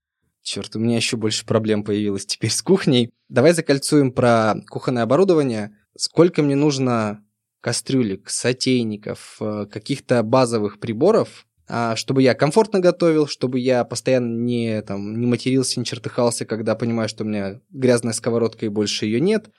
Черт, 0.43 0.75
у 0.75 0.79
меня 0.79 0.97
еще 0.97 1.15
больше 1.15 1.45
проблем 1.45 1.83
появилось 1.83 2.25
теперь 2.25 2.51
с 2.51 2.62
кухней. 2.62 3.12
Давай 3.29 3.53
закольцуем 3.53 4.12
про 4.12 4.55
кухонное 4.69 5.03
оборудование. 5.03 5.75
Сколько 5.97 6.43
мне 6.43 6.55
нужно 6.55 7.23
кастрюлек, 7.62 8.29
сотейников, 8.29 9.38
э, 9.39 9.67
каких-то 9.71 10.21
базовых 10.21 10.81
приборов, 10.81 11.47
а, 11.69 11.95
чтобы 11.95 12.21
я 12.21 12.33
комфортно 12.33 12.81
готовил, 12.81 13.25
чтобы 13.25 13.57
я 13.57 13.85
постоянно 13.85 14.38
не, 14.38 14.81
там, 14.81 15.17
не 15.17 15.25
матерился, 15.25 15.79
не 15.79 15.85
чертыхался, 15.85 16.45
когда 16.45 16.75
понимаю, 16.75 17.07
что 17.07 17.23
у 17.23 17.27
меня 17.27 17.62
грязная 17.69 18.12
сковородка 18.12 18.65
и 18.65 18.69
больше 18.69 19.05
ее 19.05 19.21
нет. 19.21 19.50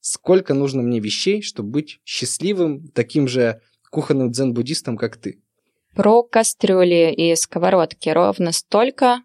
Сколько 0.00 0.54
нужно 0.54 0.82
мне 0.82 0.98
вещей, 0.98 1.40
чтобы 1.40 1.70
быть 1.70 2.00
счастливым, 2.04 2.88
таким 2.88 3.28
же 3.28 3.60
кухонным 3.92 4.32
дзен-буддистом, 4.32 4.96
как 4.96 5.18
ты? 5.18 5.40
Про 5.94 6.24
кастрюли 6.24 7.14
и 7.16 7.36
сковородки 7.36 8.08
ровно 8.08 8.50
столько, 8.50 9.22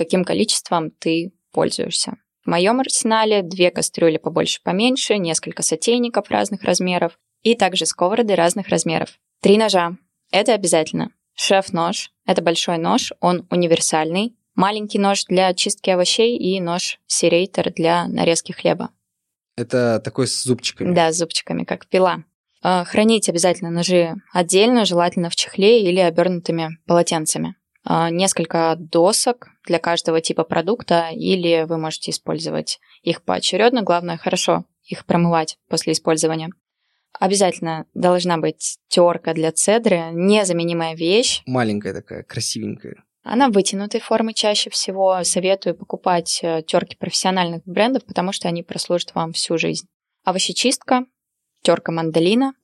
каким 0.00 0.24
количеством 0.24 0.90
ты 0.92 1.34
пользуешься. 1.52 2.14
В 2.42 2.48
моем 2.48 2.80
арсенале 2.80 3.42
две 3.42 3.70
кастрюли 3.70 4.16
побольше 4.16 4.62
поменьше, 4.64 5.18
несколько 5.18 5.62
сотейников 5.62 6.30
разных 6.30 6.62
размеров 6.62 7.18
и 7.42 7.54
также 7.54 7.84
сковороды 7.84 8.34
разных 8.34 8.68
размеров. 8.68 9.18
Три 9.42 9.58
ножа. 9.58 9.98
Это 10.32 10.54
обязательно. 10.54 11.10
Шеф-нож. 11.34 12.12
Это 12.24 12.40
большой 12.40 12.78
нож, 12.78 13.12
он 13.20 13.46
универсальный. 13.50 14.34
Маленький 14.54 14.98
нож 14.98 15.26
для 15.26 15.52
чистки 15.52 15.90
овощей 15.90 16.38
и 16.38 16.58
нож 16.62 16.98
серейтер 17.06 17.70
для 17.70 18.08
нарезки 18.08 18.52
хлеба. 18.52 18.88
Это 19.54 20.00
такой 20.02 20.28
с 20.28 20.42
зубчиками? 20.42 20.94
Да, 20.94 21.12
с 21.12 21.18
зубчиками, 21.18 21.64
как 21.64 21.86
пила. 21.86 22.24
А, 22.62 22.84
хранить 22.84 23.28
обязательно 23.28 23.70
ножи 23.70 24.14
отдельно, 24.32 24.86
желательно 24.86 25.28
в 25.28 25.36
чехле 25.36 25.82
или 25.82 26.00
обернутыми 26.00 26.78
полотенцами. 26.86 27.56
А, 27.84 28.10
несколько 28.10 28.76
досок 28.78 29.48
для 29.66 29.78
каждого 29.78 30.20
типа 30.20 30.44
продукта, 30.44 31.08
или 31.12 31.64
вы 31.66 31.78
можете 31.78 32.10
использовать 32.10 32.78
их 33.02 33.22
поочередно. 33.22 33.82
Главное, 33.82 34.16
хорошо 34.16 34.64
их 34.84 35.06
промывать 35.06 35.58
после 35.68 35.92
использования. 35.92 36.50
Обязательно 37.18 37.86
должна 37.94 38.38
быть 38.38 38.78
терка 38.88 39.34
для 39.34 39.52
цедры, 39.52 40.10
незаменимая 40.12 40.94
вещь. 40.94 41.42
Маленькая 41.46 41.92
такая, 41.92 42.22
красивенькая. 42.22 43.04
Она 43.22 43.50
вытянутой 43.50 44.00
формы 44.00 44.32
чаще 44.32 44.70
всего. 44.70 45.22
Советую 45.24 45.74
покупать 45.74 46.40
э, 46.42 46.62
терки 46.62 46.96
профессиональных 46.96 47.62
брендов, 47.64 48.04
потому 48.06 48.32
что 48.32 48.48
они 48.48 48.62
прослужат 48.62 49.14
вам 49.14 49.32
всю 49.32 49.58
жизнь. 49.58 49.86
Овощечистка, 50.24 51.04
терка 51.62 51.92
мандолина. 51.92 52.54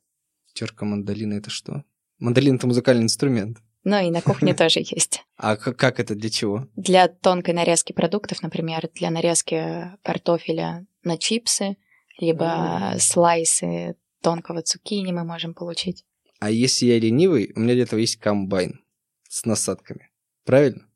Терка 0.55 0.87
мандолина 0.87 1.35
это 1.35 1.51
что? 1.51 1.85
Мандолин 2.19 2.57
это 2.57 2.67
музыкальный 2.67 3.05
инструмент. 3.05 3.59
Ну 3.87 4.05
и 4.05 4.11
на 4.11 4.21
кухне 4.21 4.53
тоже 4.63 4.81
есть. 4.81 5.23
А 5.37 5.57
как 5.57 6.01
это 6.01 6.17
для 6.17 6.29
чего? 6.29 6.67
Для 6.75 7.07
тонкой 7.07 7.55
нарезки 7.55 7.93
продуктов, 7.93 8.43
например, 8.43 8.91
для 8.95 9.11
нарезки 9.11 9.93
картофеля 10.03 10.85
на 11.05 11.17
чипсы, 11.17 11.77
либо 12.19 12.95
слайсы 12.99 13.95
тонкого 14.23 14.63
цукини 14.63 15.13
мы 15.13 15.23
можем 15.23 15.55
получить. 15.55 16.05
А 16.41 16.51
если 16.51 16.87
я 16.87 16.99
ленивый, 16.99 17.53
у 17.55 17.61
меня 17.61 17.75
для 17.75 17.85
этого 17.85 18.01
есть 18.01 18.17
комбайн 18.17 18.85
с 19.29 19.45
насадками. 19.45 20.11
Правильно? 20.45 20.89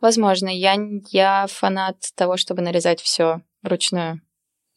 Возможно. 0.00 0.48
Я, 0.48 0.76
я 1.10 1.48
фанат 1.48 1.96
того, 2.14 2.36
чтобы 2.36 2.62
нарезать 2.62 3.00
все 3.00 3.42
вручную 3.62 4.22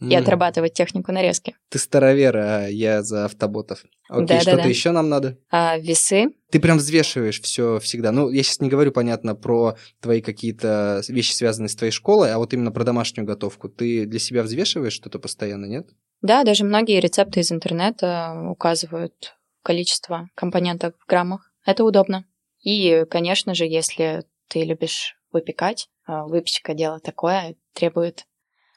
и 0.01 0.15
отрабатывать 0.15 0.73
технику 0.73 1.11
нарезки. 1.11 1.55
Ты 1.69 1.77
старовер, 1.77 2.37
а 2.37 2.67
я 2.67 3.03
за 3.03 3.25
автоботов. 3.25 3.83
Окей, 4.09 4.27
да, 4.27 4.41
что-то 4.41 4.63
да. 4.63 4.69
еще 4.69 4.91
нам 4.91 5.09
надо? 5.09 5.37
А, 5.49 5.77
весы. 5.77 6.33
Ты 6.49 6.59
прям 6.59 6.77
взвешиваешь 6.77 7.39
все 7.41 7.79
всегда. 7.79 8.11
Ну, 8.11 8.29
я 8.29 8.43
сейчас 8.43 8.59
не 8.59 8.69
говорю, 8.69 8.91
понятно, 8.91 9.35
про 9.35 9.77
твои 10.01 10.21
какие-то 10.21 11.01
вещи, 11.07 11.33
связанные 11.33 11.69
с 11.69 11.75
твоей 11.75 11.91
школой, 11.91 12.33
а 12.33 12.39
вот 12.39 12.53
именно 12.53 12.71
про 12.71 12.83
домашнюю 12.83 13.25
готовку. 13.25 13.69
Ты 13.69 14.05
для 14.05 14.19
себя 14.19 14.43
взвешиваешь 14.43 14.93
что-то 14.93 15.19
постоянно, 15.19 15.65
нет? 15.65 15.87
Да, 16.21 16.43
даже 16.43 16.65
многие 16.65 16.99
рецепты 16.99 17.39
из 17.39 17.51
интернета 17.51 18.33
указывают 18.49 19.35
количество 19.63 20.29
компонентов 20.35 20.93
в 20.99 21.07
граммах. 21.07 21.51
Это 21.65 21.83
удобно. 21.83 22.25
И, 22.61 23.05
конечно 23.09 23.53
же, 23.55 23.65
если 23.65 24.23
ты 24.47 24.63
любишь 24.63 25.15
выпекать, 25.31 25.87
а, 26.05 26.25
выпечка 26.25 26.73
дело 26.73 26.99
такое, 26.99 27.55
требует 27.73 28.25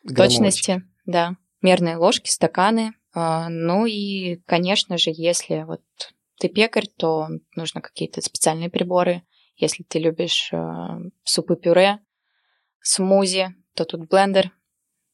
Граммовочки. 0.05 0.37
точности 0.37 0.83
да. 1.05 1.37
Мерные 1.63 1.97
ложки, 1.97 2.29
стаканы. 2.29 2.93
А, 3.15 3.49
ну 3.49 3.87
и, 3.87 4.37
конечно 4.47 4.99
же, 4.99 5.11
если 5.15 5.63
вот 5.63 5.83
ты 6.39 6.49
пекарь, 6.49 6.89
то 6.97 7.29
нужно 7.57 7.81
какие-то 7.81 8.21
специальные 8.21 8.71
приборы. 8.71 9.23
Если 9.57 9.83
ты 9.85 9.99
любишь 9.99 10.51
а, 10.53 10.99
супы-пюре, 11.23 12.01
смузи, 12.83 13.55
то 13.75 13.85
тут 13.85 14.09
блендер. 14.09 14.51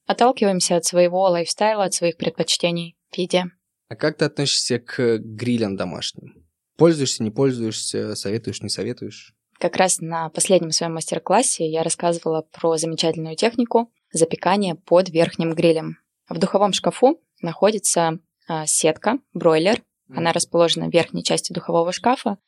Отталкиваемся 0.06 0.76
от 0.76 0.84
своего 0.84 1.22
лайфстайла, 1.22 1.84
от 1.84 1.94
своих 1.94 2.16
предпочтений 2.16 2.96
в 3.10 3.18
еде. 3.18 3.44
А 3.88 3.96
как 3.96 4.16
ты 4.16 4.24
относишься 4.24 4.78
к 4.78 5.18
грилям 5.18 5.76
домашним? 5.76 6.46
Пользуешься, 6.76 7.22
не 7.22 7.30
пользуешься, 7.30 8.14
советуешь, 8.14 8.62
не 8.62 8.70
советуешь? 8.70 9.34
Как 9.58 9.76
раз 9.76 10.00
на 10.00 10.30
последнем 10.30 10.70
своем 10.70 10.94
мастер-классе 10.94 11.68
я 11.70 11.82
рассказывала 11.82 12.42
про 12.42 12.78
замечательную 12.78 13.36
технику 13.36 13.92
запекания 14.12 14.74
под 14.74 15.08
верхним 15.08 15.54
грилем. 15.54 15.98
В 16.28 16.38
духовом 16.38 16.72
шкафу 16.72 17.20
находится 17.40 18.18
а, 18.48 18.66
сетка, 18.66 19.18
бройлер. 19.32 19.82
Она 20.14 20.32
расположена 20.32 20.88
в 20.88 20.92
верхней 20.92 21.22
части 21.22 21.52
духового 21.52 21.92
шкафа. 21.92 22.38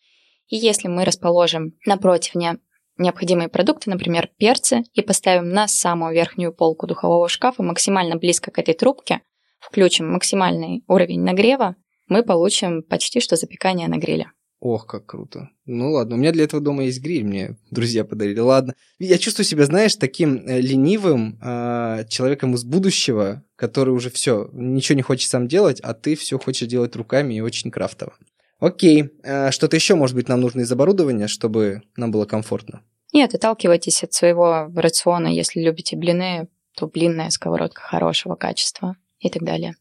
И 0.48 0.56
если 0.56 0.88
мы 0.88 1.04
расположим 1.04 1.74
напротив 1.86 2.34
не 2.34 2.58
необходимые 2.98 3.48
продукты, 3.48 3.90
например, 3.90 4.28
перцы, 4.36 4.82
и 4.92 5.02
поставим 5.02 5.48
на 5.48 5.66
самую 5.66 6.14
верхнюю 6.14 6.52
полку 6.52 6.86
духового 6.86 7.28
шкафа 7.28 7.62
максимально 7.62 8.16
близко 8.16 8.50
к 8.50 8.58
этой 8.58 8.74
трубке, 8.74 9.22
включим 9.60 10.12
максимальный 10.12 10.84
уровень 10.88 11.22
нагрева, 11.22 11.76
мы 12.08 12.22
получим 12.22 12.82
почти 12.82 13.20
что 13.20 13.36
запекание 13.36 13.88
на 13.88 13.96
гриле. 13.96 14.30
Ох, 14.64 14.86
как 14.86 15.06
круто. 15.06 15.50
Ну 15.66 15.90
ладно, 15.90 16.14
у 16.14 16.18
меня 16.18 16.30
для 16.30 16.44
этого 16.44 16.62
дома 16.62 16.84
есть 16.84 17.02
гриль, 17.02 17.24
мне 17.24 17.56
друзья 17.72 18.04
подарили. 18.04 18.38
Ладно. 18.38 18.74
Я 19.00 19.18
чувствую 19.18 19.44
себя, 19.44 19.64
знаешь, 19.64 19.96
таким 19.96 20.36
э, 20.46 20.60
ленивым 20.60 21.36
э, 21.42 22.04
человеком 22.08 22.54
из 22.54 22.62
будущего, 22.62 23.42
который 23.56 23.90
уже 23.90 24.08
все, 24.08 24.48
ничего 24.52 24.94
не 24.94 25.02
хочет 25.02 25.28
сам 25.28 25.48
делать, 25.48 25.80
а 25.80 25.94
ты 25.94 26.14
все 26.14 26.38
хочешь 26.38 26.68
делать 26.68 26.94
руками 26.94 27.34
и 27.34 27.40
очень 27.40 27.72
крафтово. 27.72 28.12
Окей. 28.60 29.10
Э, 29.24 29.50
что-то 29.50 29.74
еще, 29.74 29.96
может 29.96 30.14
быть, 30.14 30.28
нам 30.28 30.40
нужно 30.40 30.60
из 30.60 30.70
оборудования, 30.70 31.26
чтобы 31.26 31.82
нам 31.96 32.12
было 32.12 32.24
комфортно? 32.24 32.82
Нет, 33.12 33.34
отталкивайтесь 33.34 34.04
от 34.04 34.12
своего 34.12 34.70
рациона. 34.76 35.26
Если 35.26 35.60
любите 35.60 35.96
блины, 35.96 36.46
то 36.76 36.86
блинная 36.86 37.30
сковородка 37.30 37.82
хорошего 37.82 38.36
качества 38.36 38.96
и 39.18 39.28
так 39.28 39.42
далее. 39.42 39.74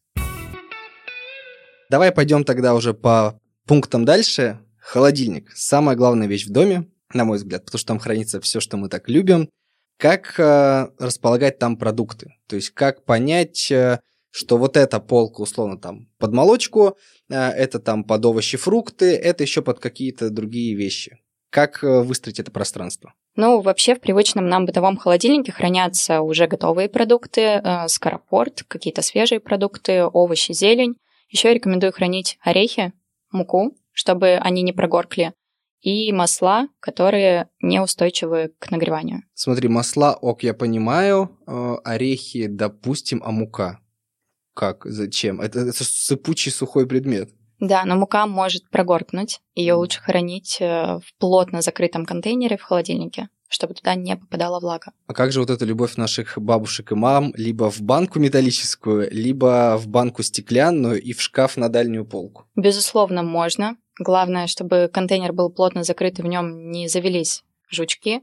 Давай 1.92 2.12
пойдем 2.12 2.44
тогда 2.44 2.74
уже 2.74 2.96
по 2.96 3.40
пунктам 3.68 4.06
дальше. 4.06 4.58
Холодильник– 4.82 5.52
самая 5.56 5.96
главная 5.96 6.28
вещь 6.28 6.48
в 6.48 6.52
доме, 6.52 6.90
на 7.14 7.24
мой 7.24 7.38
взгляд, 7.38 7.66
потому 7.66 7.80
что 7.80 7.88
там 7.88 8.00
хранится 8.00 8.42
все, 8.42 8.60
что 8.60 8.78
мы 8.78 8.90
так 8.90 9.08
любим. 9.08 9.50
Как 9.98 10.40
э, 10.40 10.88
располагать 10.98 11.60
там 11.60 11.78
продукты? 11.78 12.34
То 12.48 12.56
есть 12.56 12.72
как 12.72 13.06
понять, 13.06 13.72
э, 13.72 14.00
что 14.32 14.58
вот 14.58 14.78
эта 14.78 15.00
полка 15.00 15.42
условно 15.42 15.78
там 15.78 16.10
под 16.18 16.34
молочку, 16.34 16.98
э, 17.30 17.36
это 17.36 17.80
там 17.80 18.04
под 18.04 18.26
овощи, 18.26 18.58
фрукты, 18.58 19.16
это 19.16 19.44
еще 19.44 19.62
под 19.62 19.80
какие-то 19.80 20.32
другие 20.32 20.76
вещи. 20.76 21.20
Как 21.52 21.84
э, 21.84 22.02
выстроить 22.02 22.40
это 22.40 22.50
пространство? 22.50 23.14
Ну, 23.36 23.62
вообще 23.62 23.94
в 23.94 24.02
привычном 24.02 24.48
нам 24.48 24.66
бытовом 24.66 24.98
холодильнике 24.98 25.52
хранятся 25.52 26.22
уже 26.22 26.48
готовые 26.48 26.90
продукты, 26.90 27.42
э, 27.42 27.88
скоропорт, 27.88 28.64
какие-то 28.68 29.04
свежие 29.04 29.40
продукты, 29.40 30.04
овощи, 30.04 30.54
зелень. 30.54 30.96
Еще 31.30 31.50
я 31.50 31.54
рекомендую 31.54 31.94
хранить 31.94 32.38
орехи, 32.42 32.94
муку, 33.32 33.76
чтобы 33.94 34.36
они 34.36 34.62
не 34.62 34.74
прогоркли, 34.74 35.34
и 35.82 36.12
масла, 36.12 36.68
которые 36.80 37.50
неустойчивы 37.62 38.52
к 38.60 38.70
нагреванию. 38.72 39.24
Смотри, 39.34 39.68
масла, 39.68 40.14
ок, 40.14 40.44
я 40.44 40.54
понимаю, 40.54 41.38
э, 41.48 41.76
орехи, 41.84 42.48
допустим, 42.48 43.22
а 43.26 43.32
мука? 43.32 43.80
Как? 44.54 44.86
Зачем? 44.86 45.42
Это, 45.42 45.62
это 45.62 45.84
сыпучий 45.84 46.52
сухой 46.52 46.88
предмет. 46.88 47.32
Да, 47.60 47.86
но 47.86 47.96
мука 47.96 48.26
может 48.26 48.70
прогоркнуть. 48.70 49.40
Ее 49.54 49.76
лучше 49.76 50.02
хранить 50.02 50.58
э, 50.60 51.00
в 51.00 51.04
плотно 51.20 51.62
закрытом 51.62 52.06
контейнере 52.06 52.58
в 52.58 52.64
холодильнике, 52.64 53.30
чтобы 53.48 53.76
туда 53.76 53.94
не 53.94 54.18
попадала 54.18 54.60
влага. 54.60 54.94
А 55.06 55.14
как 55.14 55.32
же 55.32 55.40
вот 55.40 55.52
эта 55.52 55.64
любовь 55.64 55.96
наших 55.96 56.40
бабушек 56.40 56.92
и 56.92 56.96
мам 56.96 57.34
либо 57.36 57.70
в 57.70 57.80
банку 57.82 58.20
металлическую, 58.20 59.10
либо 59.12 59.78
в 59.78 59.88
банку 59.88 60.24
стеклянную 60.24 61.00
и 61.00 61.14
в 61.14 61.22
шкаф 61.22 61.56
на 61.56 61.70
дальнюю 61.70 62.04
полку? 62.06 62.46
Безусловно, 62.56 63.22
можно. 63.22 63.78
Главное, 64.00 64.48
чтобы 64.48 64.90
контейнер 64.92 65.34
был 65.34 65.50
плотно 65.52 65.84
закрыт 65.84 66.20
и 66.20 66.22
в 66.22 66.28
нем 66.28 66.72
не 66.72 66.88
завелись 66.88 67.44
жучки. 67.70 68.22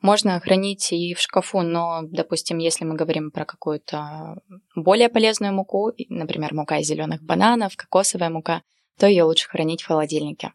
Можно 0.00 0.38
хранить 0.38 0.92
и 0.92 1.12
в 1.14 1.20
шкафу, 1.20 1.62
но, 1.62 2.02
допустим, 2.02 2.58
если 2.58 2.84
мы 2.84 2.94
говорим 2.94 3.32
про 3.32 3.44
какую-то 3.44 4.36
более 4.76 5.08
полезную 5.08 5.52
муку, 5.52 5.92
например, 6.08 6.54
мука 6.54 6.78
из 6.78 6.86
зеленых 6.86 7.20
бананов, 7.22 7.76
кокосовая 7.76 8.30
мука, 8.30 8.62
то 8.96 9.08
ее 9.08 9.24
лучше 9.24 9.48
хранить 9.48 9.82
в 9.82 9.86
холодильнике. 9.86 10.52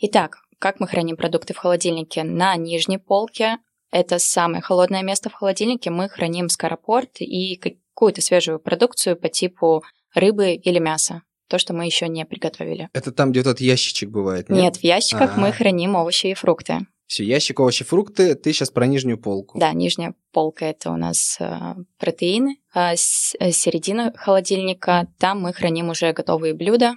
Итак, 0.00 0.38
как 0.58 0.80
мы 0.80 0.86
храним 0.86 1.16
продукты 1.16 1.54
в 1.54 1.58
холодильнике? 1.58 2.24
На 2.24 2.56
нижней 2.56 2.98
полке, 2.98 3.56
это 3.90 4.18
самое 4.18 4.62
холодное 4.62 5.02
место 5.02 5.30
в 5.30 5.34
холодильнике, 5.34 5.88
мы 5.88 6.10
храним 6.10 6.50
скоропорт 6.50 7.20
и 7.20 7.56
какую-то 7.56 8.20
свежую 8.20 8.58
продукцию 8.58 9.16
по 9.16 9.30
типу 9.30 9.82
рыбы 10.14 10.52
или 10.52 10.78
мяса 10.78 11.22
то, 11.48 11.58
что 11.58 11.74
мы 11.74 11.84
еще 11.86 12.08
не 12.08 12.24
приготовили. 12.24 12.88
Это 12.92 13.12
там, 13.12 13.32
где 13.32 13.42
тот 13.42 13.60
ящичек 13.60 14.10
бывает, 14.10 14.48
нет? 14.48 14.62
Нет, 14.62 14.76
в 14.76 14.84
ящиках 14.84 15.32
А-а-а. 15.32 15.40
мы 15.40 15.52
храним 15.52 15.94
овощи 15.94 16.28
и 16.28 16.34
фрукты. 16.34 16.86
Все, 17.06 17.24
ящик 17.24 17.60
овощи, 17.60 17.84
фрукты. 17.84 18.34
Ты 18.34 18.52
сейчас 18.52 18.70
про 18.70 18.86
нижнюю 18.86 19.18
полку. 19.18 19.58
Да, 19.58 19.72
нижняя 19.72 20.14
полка 20.32 20.66
это 20.66 20.90
у 20.90 20.96
нас 20.96 21.36
э, 21.38 21.74
протеины. 21.98 22.56
А 22.72 22.96
с, 22.96 23.34
э, 23.38 23.52
середина 23.52 24.12
холодильника 24.16 25.06
там 25.18 25.42
мы 25.42 25.52
храним 25.52 25.90
уже 25.90 26.12
готовые 26.12 26.54
блюда, 26.54 26.94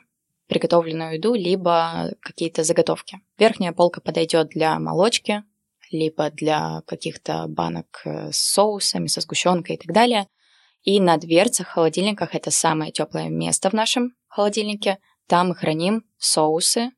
приготовленную 0.47 1.15
еду, 1.15 1.33
либо 1.33 2.13
какие-то 2.21 2.63
заготовки. 2.63 3.19
Верхняя 3.37 3.73
полка 3.73 3.99
подойдет 3.99 4.49
для 4.49 4.79
молочки, 4.79 5.43
либо 5.91 6.29
для 6.31 6.81
каких-то 6.87 7.45
банок 7.47 8.01
э, 8.05 8.31
с 8.31 8.37
соусами, 8.37 9.07
со 9.07 9.19
сгущенкой 9.19 9.75
и 9.75 9.79
так 9.79 9.93
далее. 9.93 10.27
И 10.83 11.01
на 11.01 11.17
дверцах 11.17 11.67
холодильниках 11.67 12.33
это 12.33 12.49
самое 12.49 12.93
теплое 12.93 13.27
место 13.29 13.69
в 13.69 13.73
нашем 13.73 14.13
холодильнике. 14.37 14.99
Там 15.27 15.49
мы 15.49 15.55
храним 15.55 16.03
соусы, 16.17 16.91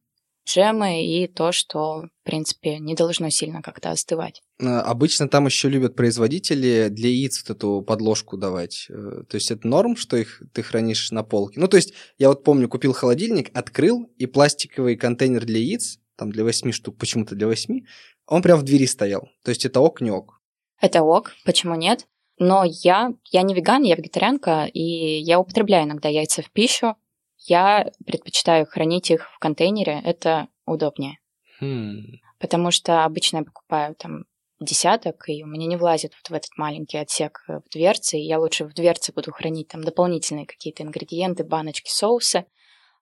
джемы 0.47 1.05
и 1.05 1.27
то, 1.27 1.51
что, 1.51 2.03
в 2.03 2.25
принципе, 2.25 2.79
не 2.79 2.95
должно 2.95 3.29
сильно 3.29 3.61
как-то 3.61 3.91
остывать. 3.91 4.41
А, 4.61 4.81
обычно 4.81 5.27
там 5.27 5.45
еще 5.45 5.69
любят 5.69 5.95
производители 5.95 6.89
для 6.89 7.09
яиц 7.09 7.43
вот 7.43 7.55
эту 7.55 7.81
подложку 7.81 8.37
давать. 8.37 8.87
Э, 8.89 9.23
то 9.27 9.35
есть 9.35 9.51
это 9.51 9.67
норм, 9.67 9.95
что 9.95 10.17
их 10.17 10.41
ты 10.53 10.61
хранишь 10.61 11.11
на 11.11 11.23
полке. 11.23 11.59
Ну, 11.59 11.67
то 11.67 11.77
есть 11.77 11.93
я 12.17 12.29
вот 12.29 12.43
помню, 12.43 12.67
купил 12.67 12.93
холодильник, 12.93 13.49
открыл, 13.57 14.11
и 14.17 14.25
пластиковый 14.25 14.95
контейнер 14.95 15.45
для 15.45 15.59
яиц, 15.59 15.99
там 16.17 16.31
для 16.31 16.43
8 16.43 16.71
штук, 16.71 16.97
почему-то 16.97 17.35
для 17.35 17.47
8, 17.47 17.81
он 18.27 18.41
прям 18.41 18.59
в 18.59 18.63
двери 18.63 18.85
стоял. 18.85 19.29
То 19.43 19.49
есть 19.49 19.65
это 19.65 19.79
ок, 19.79 20.01
не 20.01 20.11
ок. 20.11 20.41
Это 20.81 21.03
ок, 21.03 21.33
почему 21.45 21.75
нет? 21.75 22.05
Но 22.37 22.63
я, 22.65 23.13
я 23.31 23.41
не 23.41 23.53
веган, 23.53 23.83
я 23.83 23.95
вегетарианка, 23.95 24.65
и 24.65 24.81
я 24.81 25.39
употребляю 25.39 25.85
иногда 25.85 26.07
яйца 26.09 26.41
в 26.41 26.51
пищу, 26.51 26.95
я 27.39 27.91
предпочитаю 28.05 28.65
хранить 28.65 29.11
их 29.11 29.29
в 29.33 29.39
контейнере, 29.39 30.01
это 30.03 30.47
удобнее. 30.65 31.19
Хм. 31.59 32.19
Потому 32.39 32.71
что 32.71 33.05
обычно 33.05 33.37
я 33.37 33.43
покупаю 33.43 33.95
там 33.95 34.25
десяток, 34.59 35.29
и 35.29 35.43
у 35.43 35.47
меня 35.47 35.67
не 35.67 35.77
влазит 35.77 36.13
вот 36.15 36.29
в 36.29 36.33
этот 36.33 36.51
маленький 36.57 36.97
отсек 36.97 37.43
в 37.47 37.63
дверце, 37.71 38.17
и 38.17 38.25
я 38.25 38.39
лучше 38.39 38.65
в 38.65 38.73
дверце 38.73 39.13
буду 39.13 39.31
хранить 39.31 39.69
там 39.69 39.83
дополнительные 39.83 40.45
какие-то 40.45 40.83
ингредиенты, 40.83 41.43
баночки, 41.43 41.89
соусы, 41.89 42.45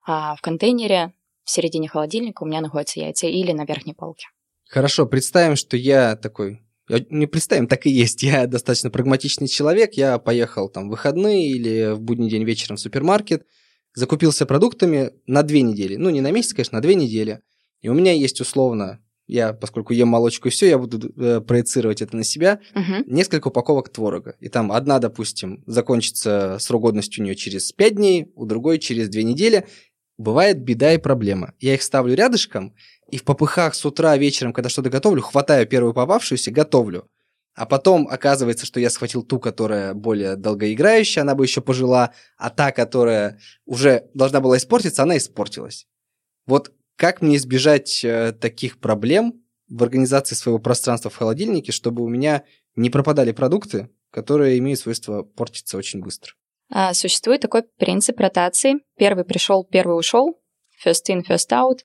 а 0.05 0.35
в 0.35 0.41
контейнере 0.41 1.13
в 1.43 1.51
середине 1.51 1.87
холодильника 1.87 2.43
у 2.43 2.45
меня 2.45 2.61
находятся 2.61 2.99
яйца 2.99 3.27
или 3.27 3.51
на 3.53 3.65
верхней 3.65 3.93
полке. 3.93 4.27
Хорошо, 4.69 5.05
представим, 5.05 5.55
что 5.55 5.77
я 5.77 6.15
такой 6.15 6.61
не 7.09 7.27
представим, 7.27 7.67
так 7.67 7.85
и 7.85 7.89
есть. 7.89 8.23
Я 8.23 8.47
достаточно 8.47 8.89
прагматичный 8.89 9.47
человек. 9.47 9.93
Я 9.93 10.19
поехал 10.19 10.69
там 10.69 10.87
в 10.87 10.91
выходные 10.91 11.49
или 11.49 11.93
в 11.93 12.01
будний 12.01 12.29
день 12.29 12.43
вечером 12.43 12.77
в 12.77 12.79
супермаркет, 12.79 13.45
закупился 13.97 14.45
продуктами 14.45 15.11
на 15.25 15.41
две 15.41 15.63
недели. 15.63 15.95
Ну, 15.95 16.11
не 16.11 16.21
на 16.21 16.29
месяц, 16.29 16.53
конечно, 16.53 16.77
на 16.77 16.81
две 16.83 16.93
недели. 16.93 17.41
И 17.81 17.89
у 17.89 17.95
меня 17.95 18.13
есть 18.13 18.39
условно, 18.39 18.99
я, 19.25 19.53
поскольку 19.53 19.91
ем 19.91 20.07
молочку 20.07 20.49
и 20.49 20.51
все, 20.51 20.69
я 20.69 20.77
буду 20.77 21.11
э, 21.17 21.41
проецировать 21.41 22.03
это 22.03 22.15
на 22.15 22.23
себя, 22.23 22.59
угу. 22.75 23.03
несколько 23.07 23.47
упаковок 23.47 23.89
творога. 23.89 24.35
И 24.39 24.49
там 24.49 24.71
одна, 24.71 24.99
допустим, 24.99 25.63
закончится 25.65 26.57
срок 26.59 26.83
годности 26.83 27.19
у 27.19 27.23
нее 27.23 27.35
через 27.35 27.71
пять 27.71 27.95
дней, 27.95 28.31
у 28.35 28.45
другой 28.45 28.77
через 28.77 29.09
две 29.09 29.23
недели. 29.23 29.65
Бывает 30.19 30.61
беда 30.61 30.93
и 30.93 30.99
проблема. 30.99 31.55
Я 31.59 31.73
их 31.73 31.81
ставлю 31.81 32.13
рядышком, 32.13 32.75
и 33.09 33.17
в 33.17 33.23
попыхах 33.23 33.73
с 33.73 33.83
утра, 33.83 34.15
вечером, 34.15 34.53
когда 34.53 34.69
что-то 34.69 34.91
готовлю, 34.91 35.23
хватаю 35.23 35.65
первую 35.65 35.95
попавшуюся, 35.95 36.51
готовлю. 36.51 37.09
А 37.57 37.65
потом 37.65 38.07
оказывается, 38.07 38.67
что 38.67 38.79
я 38.79 38.91
схватил 38.91 39.23
ту, 39.23 39.39
которая 39.39 39.95
более 39.95 40.35
долгоиграющая, 40.35 41.23
она 41.23 41.33
бы 41.33 41.43
еще 41.43 41.59
пожила, 41.59 42.13
а 42.37 42.51
та, 42.51 42.71
которая 42.71 43.39
уже 43.65 44.11
должна 44.13 44.41
была 44.41 44.57
испортиться, 44.57 45.01
она 45.01 45.17
испортилась. 45.17 45.87
Вот 46.45 46.71
как 46.95 47.23
мне 47.23 47.35
избежать 47.37 48.05
э, 48.05 48.33
таких 48.39 48.79
проблем 48.79 49.41
в 49.69 49.81
организации 49.81 50.35
своего 50.35 50.59
пространства 50.59 51.09
в 51.09 51.15
холодильнике, 51.15 51.71
чтобы 51.71 52.03
у 52.03 52.07
меня 52.07 52.43
не 52.75 52.91
пропадали 52.91 53.31
продукты, 53.31 53.89
которые 54.11 54.59
имеют 54.59 54.79
свойство 54.79 55.23
портиться 55.23 55.79
очень 55.79 56.01
быстро? 56.01 56.33
А, 56.71 56.93
существует 56.93 57.41
такой 57.41 57.63
принцип 57.63 58.19
ротации. 58.19 58.75
Первый 58.99 59.25
пришел, 59.25 59.63
первый 59.63 59.97
ушел. 59.97 60.39
First 60.85 61.09
in, 61.09 61.23
first 61.27 61.49
out. 61.49 61.79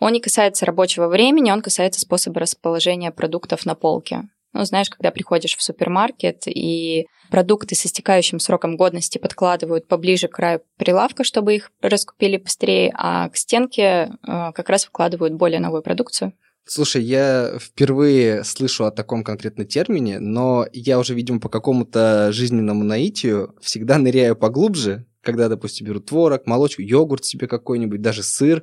Он 0.00 0.12
не 0.12 0.20
касается 0.20 0.66
рабочего 0.66 1.08
времени, 1.08 1.50
он 1.50 1.62
касается 1.62 2.00
способа 2.00 2.40
расположения 2.40 3.10
продуктов 3.10 3.64
на 3.64 3.74
полке. 3.74 4.28
Ну, 4.54 4.64
знаешь, 4.64 4.88
когда 4.88 5.10
приходишь 5.10 5.56
в 5.56 5.62
супермаркет 5.62 6.44
и 6.46 7.06
продукты 7.28 7.74
с 7.74 7.84
истекающим 7.84 8.38
сроком 8.38 8.76
годности 8.76 9.18
подкладывают 9.18 9.88
поближе 9.88 10.28
к 10.28 10.36
краю 10.36 10.62
прилавка, 10.78 11.24
чтобы 11.24 11.56
их 11.56 11.72
раскупили 11.82 12.36
быстрее, 12.36 12.92
а 12.94 13.28
к 13.28 13.36
стенке 13.36 13.82
э, 13.82 14.52
как 14.54 14.68
раз 14.68 14.84
вкладывают 14.84 15.34
более 15.34 15.58
новую 15.58 15.82
продукцию. 15.82 16.34
Слушай, 16.66 17.02
я 17.02 17.58
впервые 17.60 18.44
слышу 18.44 18.84
о 18.84 18.92
таком 18.92 19.24
конкретном 19.24 19.66
термине, 19.66 20.20
но 20.20 20.66
я 20.72 21.00
уже, 21.00 21.14
видимо, 21.14 21.40
по 21.40 21.48
какому-то 21.48 22.32
жизненному 22.32 22.84
наитию 22.84 23.54
всегда 23.60 23.98
ныряю 23.98 24.36
поглубже, 24.36 25.04
когда, 25.20 25.48
допустим, 25.48 25.86
беру 25.86 26.00
творог, 26.00 26.46
молочку, 26.46 26.80
йогурт 26.80 27.24
себе 27.24 27.48
какой-нибудь, 27.48 28.00
даже 28.00 28.22
сыр, 28.22 28.62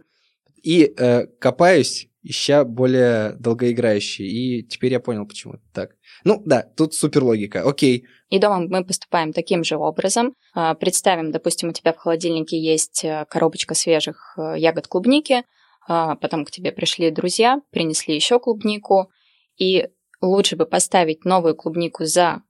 и 0.63 0.93
э, 0.97 1.27
копаюсь 1.39 2.07
ища 2.23 2.63
более 2.63 3.33
долгоиграющие. 3.33 4.27
И 4.27 4.63
теперь 4.63 4.91
я 4.91 4.99
понял, 4.99 5.25
почему 5.25 5.53
это 5.53 5.63
так. 5.73 5.91
Ну 6.23 6.41
да, 6.45 6.61
тут 6.61 6.93
супер 6.93 7.23
логика. 7.23 7.67
Окей. 7.67 8.05
И 8.29 8.39
дома 8.39 8.59
мы 8.67 8.85
поступаем 8.85 9.33
таким 9.33 9.63
же 9.63 9.77
образом. 9.77 10.35
А, 10.53 10.75
представим, 10.75 11.31
допустим, 11.31 11.69
у 11.69 11.73
тебя 11.73 11.93
в 11.93 11.97
холодильнике 11.97 12.59
есть 12.59 13.03
э, 13.03 13.25
коробочка 13.29 13.73
свежих 13.73 14.35
э, 14.37 14.53
ягод 14.57 14.87
клубники, 14.87 15.43
а, 15.87 16.15
потом 16.15 16.45
к 16.45 16.51
тебе 16.51 16.71
пришли 16.71 17.09
друзья, 17.11 17.59
принесли 17.71 18.15
еще 18.15 18.39
клубнику, 18.39 19.09
и 19.57 19.89
лучше 20.21 20.55
бы 20.55 20.65
поставить 20.65 21.25
новую 21.25 21.55
клубнику 21.55 22.05
за 22.05 22.43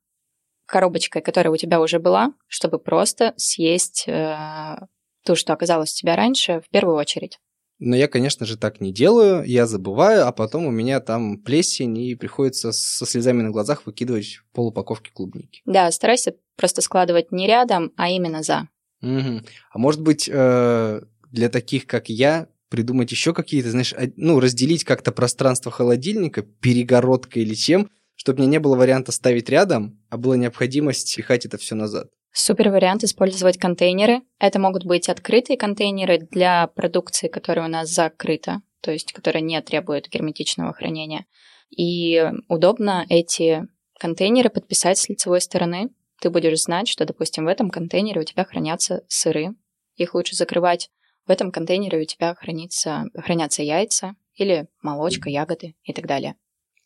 коробочкой, 0.65 1.21
которая 1.21 1.51
у 1.51 1.57
тебя 1.57 1.81
уже 1.81 1.99
была, 1.99 2.33
чтобы 2.47 2.77
просто 2.77 3.33
съесть 3.37 4.05
э, 4.07 4.77
то, 5.25 5.35
что 5.35 5.53
оказалось 5.53 5.93
у 5.93 5.97
тебя 5.97 6.15
раньше, 6.15 6.61
в 6.61 6.69
первую 6.69 6.97
очередь. 6.97 7.39
Но 7.83 7.95
я, 7.95 8.07
конечно 8.07 8.45
же, 8.45 8.57
так 8.57 8.79
не 8.79 8.93
делаю. 8.93 9.43
Я 9.43 9.65
забываю, 9.65 10.27
а 10.27 10.31
потом 10.31 10.67
у 10.67 10.71
меня 10.71 10.99
там 10.99 11.39
плесень, 11.39 11.97
и 11.97 12.13
приходится 12.13 12.71
со 12.71 13.07
слезами 13.07 13.41
на 13.41 13.49
глазах 13.49 13.87
выкидывать 13.87 14.41
полупаковки 14.53 15.09
клубники. 15.09 15.61
Да, 15.65 15.91
старайся 15.91 16.35
просто 16.55 16.81
складывать 16.81 17.31
не 17.31 17.47
рядом, 17.47 17.91
а 17.97 18.09
именно 18.09 18.43
за. 18.43 18.69
Угу. 19.01 19.41
А 19.71 19.79
может 19.79 19.99
быть, 19.99 20.29
э, 20.31 21.01
для 21.31 21.49
таких, 21.49 21.87
как 21.87 22.09
я, 22.09 22.49
придумать 22.69 23.11
еще 23.11 23.33
какие-то, 23.33 23.71
знаешь, 23.71 23.95
ну, 24.15 24.39
разделить 24.39 24.83
как-то 24.83 25.11
пространство 25.11 25.71
холодильника 25.71 26.43
перегородкой 26.43 27.41
или 27.41 27.55
чем, 27.55 27.89
чтобы 28.13 28.41
мне 28.41 28.47
не 28.47 28.59
было 28.59 28.75
варианта 28.75 29.11
ставить 29.11 29.49
рядом, 29.49 29.99
а 30.09 30.17
была 30.17 30.37
необходимость 30.37 31.15
пихать 31.17 31.47
это 31.47 31.57
все 31.57 31.73
назад. 31.73 32.09
Супер 32.33 32.69
вариант 32.69 33.03
использовать 33.03 33.57
контейнеры. 33.57 34.21
Это 34.39 34.57
могут 34.57 34.85
быть 34.85 35.09
открытые 35.09 35.57
контейнеры 35.57 36.19
для 36.19 36.67
продукции, 36.67 37.27
которая 37.27 37.65
у 37.65 37.69
нас 37.69 37.89
закрыта. 37.89 38.61
то 38.79 38.91
есть 38.91 39.13
которая 39.13 39.43
не 39.43 39.61
требует 39.61 40.09
герметичного 40.09 40.73
хранения. 40.73 41.27
И 41.69 42.31
удобно 42.47 43.05
эти 43.09 43.67
контейнеры 43.99 44.49
подписать 44.49 44.97
с 44.97 45.07
лицевой 45.07 45.39
стороны. 45.39 45.89
Ты 46.19 46.31
будешь 46.31 46.63
знать, 46.63 46.87
что, 46.87 47.05
допустим, 47.05 47.45
в 47.45 47.47
этом 47.47 47.69
контейнере 47.69 48.21
у 48.21 48.23
тебя 48.23 48.43
хранятся 48.43 49.03
сыры. 49.07 49.49
Их 49.97 50.15
лучше 50.15 50.35
закрывать. 50.35 50.89
В 51.27 51.31
этом 51.31 51.51
контейнере 51.51 51.99
у 51.99 52.05
тебя 52.05 52.33
хранится, 52.33 53.05
хранятся 53.15 53.61
яйца 53.61 54.15
или 54.33 54.67
молочка, 54.81 55.29
ягоды 55.29 55.75
и 55.83 55.93
так 55.93 56.07
далее. 56.07 56.35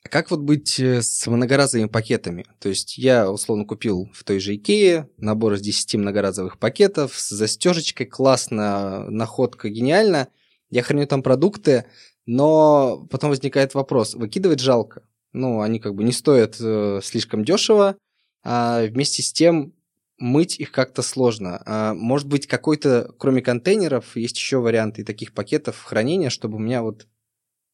А 0.05 0.07
как 0.07 0.29
вот 0.29 0.41
быть 0.41 0.79
э, 0.79 1.01
с 1.01 1.25
многоразовыми 1.25 1.87
пакетами? 1.87 2.45
То 2.59 2.69
есть 2.69 2.95
я, 2.99 3.31
условно, 3.31 3.65
купил 3.65 4.11
в 4.13 4.23
той 4.23 4.39
же 4.39 4.55
Икее 4.55 5.09
набор 5.17 5.53
из 5.53 5.61
10 5.61 5.95
многоразовых 5.95 6.59
пакетов 6.59 7.17
с 7.17 7.29
застежечкой, 7.29 8.05
классно, 8.05 9.09
находка 9.09 9.67
гениально. 9.67 10.27
Я 10.69 10.83
храню 10.83 11.07
там 11.07 11.23
продукты, 11.23 11.85
но 12.27 13.07
потом 13.09 13.31
возникает 13.31 13.73
вопрос, 13.73 14.13
выкидывать 14.13 14.59
жалко. 14.59 15.01
Ну, 15.33 15.61
они 15.61 15.79
как 15.79 15.95
бы 15.95 16.03
не 16.03 16.11
стоят 16.11 16.57
э, 16.59 16.99
слишком 17.03 17.43
дешево, 17.43 17.97
а 18.43 18.85
вместе 18.85 19.23
с 19.23 19.33
тем 19.33 19.73
мыть 20.19 20.59
их 20.59 20.71
как-то 20.71 21.01
сложно. 21.01 21.63
А 21.65 21.95
может 21.95 22.27
быть, 22.27 22.45
какой-то, 22.45 23.11
кроме 23.17 23.41
контейнеров, 23.41 24.15
есть 24.15 24.37
еще 24.37 24.59
варианты 24.59 25.03
таких 25.03 25.33
пакетов 25.33 25.81
хранения, 25.81 26.29
чтобы 26.29 26.57
у 26.57 26.59
меня 26.59 26.83
вот 26.83 27.07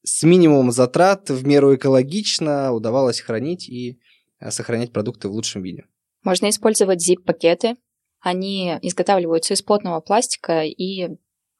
с 0.04 0.24
минимумом 0.24 0.72
затрат 0.72 1.30
в 1.30 1.46
меру 1.46 1.76
экологично 1.76 2.72
удавалось 2.72 3.22
хранить 3.22 3.70
и 3.70 4.00
э, 4.40 4.52
сохранять 4.52 4.92
продукты 4.92 5.28
в 5.28 5.32
лучшем 5.32 5.62
виде. 5.62 5.86
Можно 6.24 6.50
использовать 6.50 7.08
zip-пакеты. 7.08 7.76
Они 8.20 8.78
изготавливаются 8.82 9.54
из 9.54 9.62
плотного 9.62 10.00
пластика 10.00 10.64
и 10.64 11.10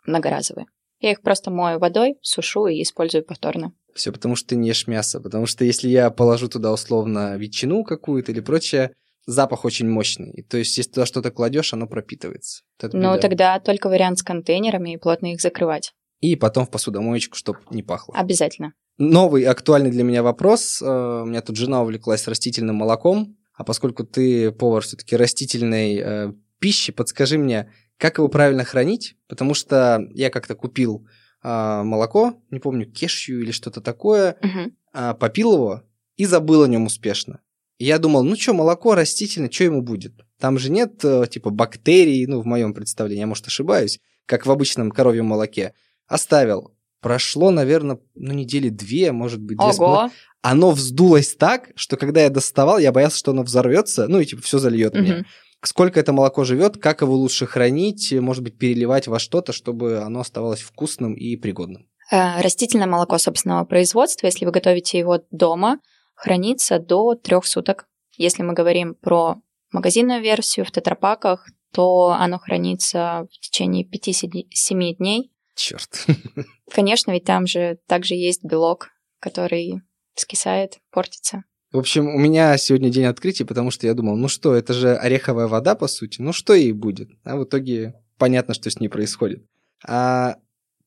многоразовые. 0.06 0.68
Я 1.00 1.12
их 1.12 1.22
просто 1.22 1.50
мою 1.50 1.80
водой, 1.80 2.18
сушу 2.22 2.68
и 2.68 2.82
использую 2.84 3.24
повторно. 3.24 3.74
Все 3.96 4.12
потому, 4.12 4.36
что 4.36 4.50
ты 4.50 4.56
не 4.56 4.70
ешь 4.70 4.86
мясо. 4.86 5.20
Потому 5.20 5.48
что 5.48 5.66
если 5.66 5.90
я 5.90 6.12
положу 6.12 6.48
туда 6.48 6.72
условно 6.72 7.36
ветчину 7.38 7.84
какую-то 7.84 8.32
или 8.32 8.40
прочее, 8.40 8.94
запах 9.26 9.66
очень 9.66 9.90
мощный. 9.90 10.46
То 10.50 10.58
есть, 10.58 10.78
если 10.78 10.92
туда 10.92 11.06
что-то 11.08 11.32
кладешь, 11.32 11.74
оно 11.74 11.88
пропитывается. 11.88 12.64
Вот 12.82 12.94
ну, 12.94 13.20
тогда 13.20 13.60
только 13.60 13.90
вариант 13.90 14.20
с 14.20 14.24
контейнерами 14.24 14.94
и 14.94 14.98
плотно 14.98 15.34
их 15.34 15.42
закрывать 15.42 15.94
и 16.22 16.36
потом 16.36 16.66
в 16.66 16.70
посудомоечку, 16.70 17.36
чтобы 17.36 17.60
не 17.72 17.84
пахло. 17.84 18.16
Обязательно. 18.16 18.74
Новый 18.98 19.44
актуальный 19.46 19.90
для 19.90 20.04
меня 20.04 20.22
вопрос. 20.22 20.82
Э, 20.82 21.22
у 21.24 21.26
меня 21.26 21.42
тут 21.42 21.58
жена 21.58 21.82
увлеклась 21.82 22.28
растительным 22.28 22.76
молоком, 22.76 23.36
а 23.54 23.64
поскольку 23.64 24.04
ты 24.04 24.52
повар 24.52 24.84
все-таки 24.84 25.16
растительной 25.16 25.98
э, 25.98 26.34
пищи, 26.60 26.92
подскажи 26.92 27.40
мне, 27.40 27.72
как 27.98 28.20
его 28.20 28.28
правильно 28.28 28.64
хранить, 28.64 29.16
потому 29.28 29.56
что 29.56 30.08
я 30.14 30.30
как-то 30.30 30.54
купил 30.54 31.08
э, 31.44 31.82
молоко, 31.84 32.36
не 32.52 32.60
помню, 32.60 32.86
кешью 32.86 33.42
или 33.42 33.52
что-то 33.52 33.82
такое, 33.82 34.38
угу. 34.42 35.16
попил 35.16 35.54
его 35.54 35.84
и 36.18 36.26
забыл 36.26 36.64
о 36.64 36.68
нем 36.68 36.86
успешно. 36.86 37.40
И 37.80 37.86
я 37.86 37.98
думал, 37.98 38.24
ну 38.24 38.36
что, 38.36 38.54
молоко 38.54 38.94
растительное, 38.94 39.50
что 39.50 39.64
ему 39.64 39.82
будет? 39.82 40.14
Там 40.38 40.60
же 40.60 40.70
нет 40.70 41.04
типа 41.32 41.50
бактерий, 41.50 42.28
ну 42.28 42.40
в 42.40 42.46
моем 42.46 42.76
представлении, 42.76 43.22
я 43.22 43.28
может 43.28 43.48
ошибаюсь, 43.48 44.00
как 44.28 44.46
в 44.46 44.52
обычном 44.52 44.92
коровьем 44.92 45.26
молоке. 45.26 45.74
Оставил. 46.12 46.74
Прошло, 47.00 47.52
наверное, 47.52 48.00
ну, 48.16 48.34
недели 48.34 48.70
две, 48.70 49.12
может 49.12 49.42
быть, 49.42 49.58
две 49.58 49.70
Ого. 49.70 50.12
Оно 50.42 50.72
вздулось 50.72 51.36
так, 51.36 51.72
что 51.76 51.98
когда 51.98 52.22
я 52.22 52.30
доставал, 52.30 52.80
я 52.80 52.92
боялся, 52.92 53.18
что 53.18 53.32
оно 53.32 53.44
взорвется, 53.44 54.08
ну 54.08 54.20
и 54.20 54.26
типа 54.26 54.42
все 54.42 54.60
зальет 54.60 54.94
угу. 54.94 55.02
мне. 55.02 55.26
Сколько 55.64 56.00
это 56.00 56.12
молоко 56.12 56.44
живет, 56.44 56.78
как 56.78 57.02
его 57.02 57.16
лучше 57.16 57.46
хранить, 57.46 58.12
может 58.14 58.44
быть, 58.44 58.58
переливать 58.58 59.08
во 59.08 59.20
что-то, 59.20 59.54
чтобы 59.54 60.00
оно 60.00 60.20
оставалось 60.20 60.62
вкусным 60.62 61.14
и 61.14 61.36
пригодным. 61.38 61.88
Э, 62.12 62.42
растительное 62.42 62.88
молоко 62.88 63.18
собственного 63.18 63.64
производства, 63.64 64.26
если 64.26 64.46
вы 64.46 64.52
готовите 64.52 65.00
его 65.00 65.22
дома, 65.32 65.80
хранится 66.16 66.78
до 66.78 67.16
трех 67.16 67.46
суток. 67.46 67.86
Если 68.18 68.44
мы 68.44 68.54
говорим 68.54 68.96
про 68.96 69.38
магазинную 69.72 70.22
версию 70.22 70.66
в 70.66 70.72
тетрапаках, 70.72 71.48
то 71.74 72.10
оно 72.20 72.38
хранится 72.38 73.28
в 73.32 73.40
течение 73.40 73.86
5-7 73.86 74.96
дней. 74.98 75.31
Черт. 75.56 76.06
Конечно, 76.72 77.12
ведь 77.12 77.26
там 77.26 77.48
же 77.48 77.78
также 77.88 78.16
есть 78.16 78.44
белок, 78.44 78.90
который 79.20 79.82
скисает, 80.16 80.80
портится. 80.92 81.44
В 81.72 81.78
общем, 81.78 82.08
у 82.08 82.18
меня 82.18 82.58
сегодня 82.58 82.90
день 82.90 83.06
открытия, 83.06 83.46
потому 83.46 83.72
что 83.72 83.88
я 83.88 83.94
думал, 83.94 84.18
ну 84.18 84.28
что, 84.28 84.54
это 84.54 84.74
же 84.74 84.96
ореховая 84.96 85.48
вода, 85.48 85.76
по 85.76 85.88
сути, 85.88 86.22
ну 86.22 86.34
что 86.34 86.54
ей 86.54 86.74
будет? 86.74 87.10
А 87.24 87.38
в 87.38 87.46
итоге 87.46 87.94
понятно, 88.18 88.54
что 88.54 88.70
с 88.70 88.80
ней 88.80 88.90
происходит. 88.90 89.46
А 89.88 90.36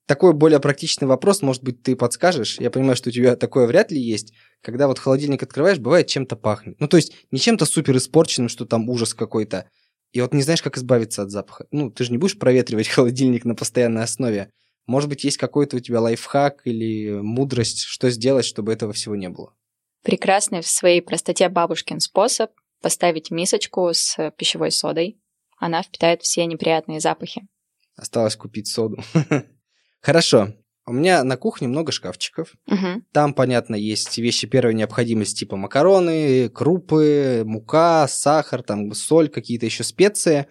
такой 0.07 0.35
более 0.35 0.61
практичный 0.61 1.09
вопрос, 1.09 1.40
может 1.40 1.62
быть, 1.64 1.83
ты 1.83 1.96
подскажешь? 1.96 2.61
Я 2.61 2.70
понимаю, 2.70 2.96
что 2.96 3.09
у 3.09 3.12
тебя 3.12 3.37
такое 3.37 3.66
вряд 3.66 3.90
ли 3.90 4.00
есть. 4.00 4.35
Когда 4.61 4.87
вот 4.87 4.98
холодильник 4.98 5.42
открываешь, 5.42 5.79
бывает 5.79 6.07
чем-то 6.07 6.37
пахнет. 6.37 6.79
Ну, 6.79 6.88
то 6.88 6.98
есть 6.98 7.14
не 7.31 7.38
чем-то 7.38 7.64
супер 7.64 7.96
испорченным, 7.96 8.50
что 8.50 8.66
там 8.66 8.88
ужас 8.90 9.14
какой-то, 9.14 9.70
и 10.14 10.20
вот 10.20 10.33
не 10.33 10.42
знаешь, 10.42 10.62
как 10.62 10.79
избавиться 10.79 11.22
от 11.22 11.31
запаха. 11.31 11.66
Ну, 11.72 11.90
ты 11.90 12.05
же 12.05 12.12
не 12.12 12.18
будешь 12.18 12.38
проветривать 12.38 12.87
холодильник 12.88 13.44
на 13.44 13.57
постоянной 13.57 14.05
основе. 14.05 14.50
Может 14.87 15.09
быть, 15.09 15.24
есть 15.24 15.38
какой-то 15.38 15.77
у 15.77 15.81
тебя 15.81 16.00
лайфхак 16.00 16.62
или 16.64 17.11
мудрость, 17.20 17.81
что 17.81 18.09
сделать, 18.11 18.44
чтобы 18.44 18.72
этого 18.72 18.92
всего 18.92 19.16
не 19.16 19.29
было? 19.29 19.55
Прекрасный 20.03 20.61
в 20.61 20.68
своей 20.68 21.03
простоте 21.03 21.48
бабушкин 21.48 21.98
способ 21.98 22.53
поставить 22.81 23.31
мисочку 23.31 23.90
с 23.92 24.31
пищевой 24.37 24.70
содой. 24.70 25.18
Она 25.59 25.83
впитает 25.83 26.22
все 26.22 26.46
неприятные 26.46 27.00
запахи. 27.00 27.48
Осталось 27.96 28.37
купить 28.37 28.68
соду. 28.68 28.98
Хорошо. 30.00 30.55
У 30.87 30.92
меня 30.92 31.25
на 31.25 31.37
кухне 31.37 31.66
много 31.66 31.92
шкафчиков. 31.92 32.53
Угу. 32.66 33.05
Там, 33.12 33.33
понятно, 33.33 33.75
есть 33.75 34.18
вещи 34.18 34.47
первой 34.47 34.75
необходимости, 34.75 35.40
типа 35.40 35.57
макароны, 35.57 36.51
крупы, 36.51 37.42
мука, 37.47 38.07
сахар, 38.07 38.62
там 38.62 38.92
соль, 38.92 39.29
какие-то 39.29 39.64
еще 39.64 39.83
специи. 39.83 40.47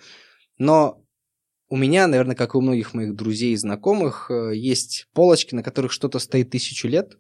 Но 0.58 1.04
у 1.70 1.78
меня, 1.78 2.08
наверное, 2.08 2.36
как 2.36 2.56
и 2.56 2.58
у 2.58 2.62
многих 2.62 2.94
моих 2.94 3.16
друзей 3.16 3.54
и 3.54 3.58
знакомых, 3.58 4.30
э, 4.30 4.56
есть 4.56 5.08
полочки, 5.14 5.56
на 5.56 5.64
которых 5.64 5.92
что-то 5.92 6.20
стоит 6.20 6.50
тысячу 6.50 6.88
лет. 6.88 7.18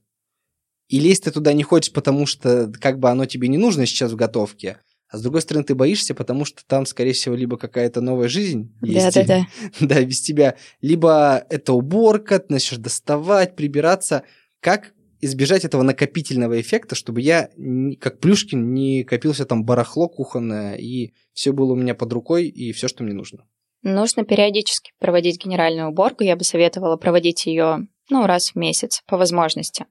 И 0.87 0.99
лезть 0.99 1.23
ты 1.23 1.31
туда 1.31 1.53
не 1.53 1.63
хочешь, 1.63 1.93
потому 1.93 2.25
что 2.25 2.71
как 2.79 2.99
бы 2.99 3.09
оно 3.09 3.25
тебе 3.25 3.47
не 3.47 3.57
нужно 3.57 3.85
сейчас 3.85 4.11
в 4.11 4.15
готовке. 4.15 4.79
А 5.13 5.17
с 5.17 5.21
другой 5.21 5.41
стороны, 5.41 5.63
ты 5.63 5.75
боишься, 5.75 6.15
потому 6.15 6.43
что 6.43 6.65
там, 6.65 6.87
скорее 6.87 7.13
всего, 7.13 7.35
либо 7.35 7.55
какая-то 7.55 8.01
новая 8.01 8.27
жизнь 8.27 8.75
есть. 8.81 9.13
Да-да-да. 9.13 9.45
Да, 9.79 10.03
без 10.03 10.21
тебя. 10.21 10.55
Либо 10.81 11.45
это 11.51 11.73
уборка, 11.73 12.39
ты 12.39 12.51
начнешь 12.51 12.79
доставать, 12.79 13.55
прибираться. 13.55 14.23
Как 14.59 14.93
избежать 15.21 15.65
этого 15.65 15.83
накопительного 15.83 16.59
эффекта, 16.59 16.95
чтобы 16.95 17.21
я, 17.21 17.51
как 17.99 18.21
Плюшкин, 18.21 18.73
не 18.73 19.03
копился 19.03 19.45
там 19.45 19.63
барахло 19.63 20.09
кухонное, 20.09 20.77
и 20.77 21.13
все 21.31 21.51
было 21.51 21.73
у 21.73 21.75
меня 21.75 21.93
под 21.93 22.11
рукой, 22.11 22.47
и 22.47 22.71
все, 22.71 22.87
что 22.87 23.03
мне 23.03 23.13
нужно? 23.13 23.45
Нужно 23.83 24.25
периодически 24.25 24.93
проводить 24.97 25.45
генеральную 25.45 25.89
уборку. 25.89 26.23
Я 26.23 26.35
бы 26.35 26.43
советовала 26.43 26.97
проводить 26.97 27.45
ее 27.45 27.87
ну, 28.09 28.25
раз 28.25 28.53
в 28.53 28.55
месяц 28.55 29.03
по 29.05 29.17
возможности. 29.17 29.85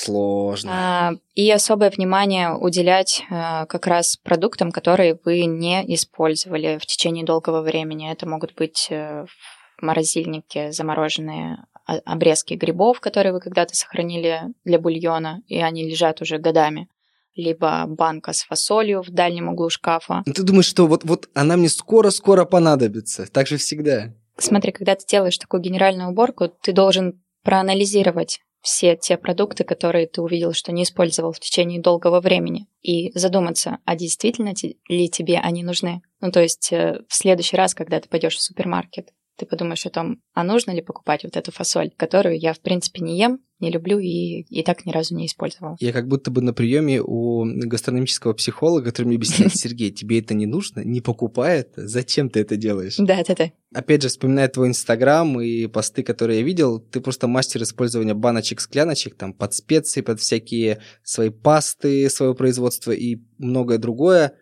Сложно. 0.00 0.70
А, 0.72 1.12
и 1.34 1.50
особое 1.50 1.90
внимание 1.90 2.54
уделять 2.54 3.24
а, 3.30 3.66
как 3.66 3.88
раз 3.88 4.16
продуктам, 4.16 4.70
которые 4.70 5.18
вы 5.24 5.44
не 5.46 5.82
использовали 5.94 6.78
в 6.80 6.86
течение 6.86 7.24
долгого 7.24 7.62
времени. 7.62 8.10
Это 8.10 8.28
могут 8.28 8.54
быть 8.54 8.86
э, 8.90 9.26
в 9.26 9.82
морозильнике 9.82 10.70
замороженные 10.70 11.64
обрезки 11.84 12.54
грибов, 12.54 13.00
которые 13.00 13.32
вы 13.32 13.40
когда-то 13.40 13.74
сохранили 13.74 14.42
для 14.64 14.78
бульона, 14.78 15.42
и 15.48 15.58
они 15.58 15.88
лежат 15.88 16.22
уже 16.22 16.38
годами 16.38 16.88
либо 17.34 17.84
банка 17.86 18.32
с 18.32 18.42
фасолью 18.42 19.02
в 19.02 19.10
дальнем 19.10 19.48
углу 19.48 19.70
шкафа. 19.70 20.22
Ну, 20.26 20.32
ты 20.32 20.42
думаешь, 20.42 20.66
что 20.66 20.86
вот, 20.86 21.04
вот 21.04 21.28
она 21.34 21.56
мне 21.56 21.68
скоро-скоро 21.68 22.44
понадобится? 22.44 23.26
Так 23.30 23.46
же 23.46 23.56
всегда. 23.56 24.12
Смотри, 24.36 24.72
когда 24.72 24.96
ты 24.96 25.06
делаешь 25.06 25.38
такую 25.38 25.60
генеральную 25.60 26.10
уборку, 26.10 26.48
ты 26.48 26.72
должен 26.72 27.22
проанализировать 27.42 28.40
все 28.68 28.96
те 28.96 29.16
продукты, 29.16 29.64
которые 29.64 30.06
ты 30.06 30.20
увидел, 30.20 30.52
что 30.52 30.72
не 30.72 30.82
использовал 30.82 31.32
в 31.32 31.40
течение 31.40 31.80
долгого 31.80 32.20
времени, 32.20 32.66
и 32.82 33.10
задуматься, 33.18 33.78
а 33.86 33.96
действительно 33.96 34.52
ли 34.88 35.08
тебе 35.08 35.38
они 35.38 35.62
нужны. 35.62 36.02
Ну, 36.20 36.30
то 36.30 36.42
есть 36.42 36.70
э, 36.70 37.00
в 37.08 37.14
следующий 37.14 37.56
раз, 37.56 37.74
когда 37.74 37.98
ты 37.98 38.10
пойдешь 38.10 38.36
в 38.36 38.42
супермаркет, 38.42 39.08
ты 39.38 39.46
подумаешь 39.46 39.86
о 39.86 39.90
том, 39.90 40.20
а 40.34 40.44
нужно 40.44 40.72
ли 40.72 40.82
покупать 40.82 41.24
вот 41.24 41.36
эту 41.36 41.52
фасоль, 41.52 41.90
которую 41.96 42.38
я, 42.38 42.52
в 42.52 42.60
принципе, 42.60 43.02
не 43.02 43.18
ем, 43.18 43.38
не 43.60 43.70
люблю 43.70 43.98
и, 43.98 44.42
и 44.42 44.62
так 44.62 44.84
ни 44.84 44.92
разу 44.92 45.16
не 45.16 45.26
использовал. 45.26 45.76
Я 45.80 45.92
как 45.92 46.06
будто 46.06 46.30
бы 46.30 46.42
на 46.42 46.52
приеме 46.52 47.00
у 47.02 47.44
гастрономического 47.44 48.32
психолога, 48.32 48.86
который 48.86 49.06
мне 49.06 49.16
объясняет, 49.16 49.54
Сергей, 49.54 49.90
тебе 49.90 50.20
это 50.20 50.34
не 50.34 50.46
нужно, 50.46 50.80
не 50.80 51.00
покупай 51.00 51.60
это, 51.60 51.86
зачем 51.86 52.30
ты 52.30 52.40
это 52.40 52.56
делаешь? 52.56 52.96
Да, 52.98 53.22
да, 53.26 53.34
да. 53.34 53.50
Опять 53.74 54.02
же, 54.02 54.08
вспоминая 54.08 54.48
твой 54.48 54.68
Инстаграм 54.68 55.40
и 55.40 55.66
посты, 55.66 56.02
которые 56.02 56.40
я 56.40 56.44
видел, 56.44 56.80
ты 56.80 57.00
просто 57.00 57.28
мастер 57.28 57.62
использования 57.62 58.14
баночек, 58.14 58.60
скляночек, 58.60 59.14
там, 59.16 59.32
под 59.32 59.54
специи, 59.54 60.00
под 60.00 60.20
всякие 60.20 60.80
свои 61.02 61.30
пасты 61.30 62.08
своего 62.10 62.34
производства 62.34 62.92
и 62.92 63.18
многое 63.38 63.78
другое 63.78 64.34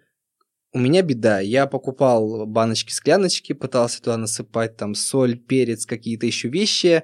у 0.76 0.78
меня 0.78 1.00
беда. 1.00 1.40
Я 1.40 1.66
покупал 1.66 2.44
баночки-скляночки, 2.44 3.54
пытался 3.54 4.02
туда 4.02 4.18
насыпать 4.18 4.76
там 4.76 4.94
соль, 4.94 5.38
перец, 5.38 5.86
какие-то 5.86 6.26
еще 6.26 6.48
вещи. 6.48 7.02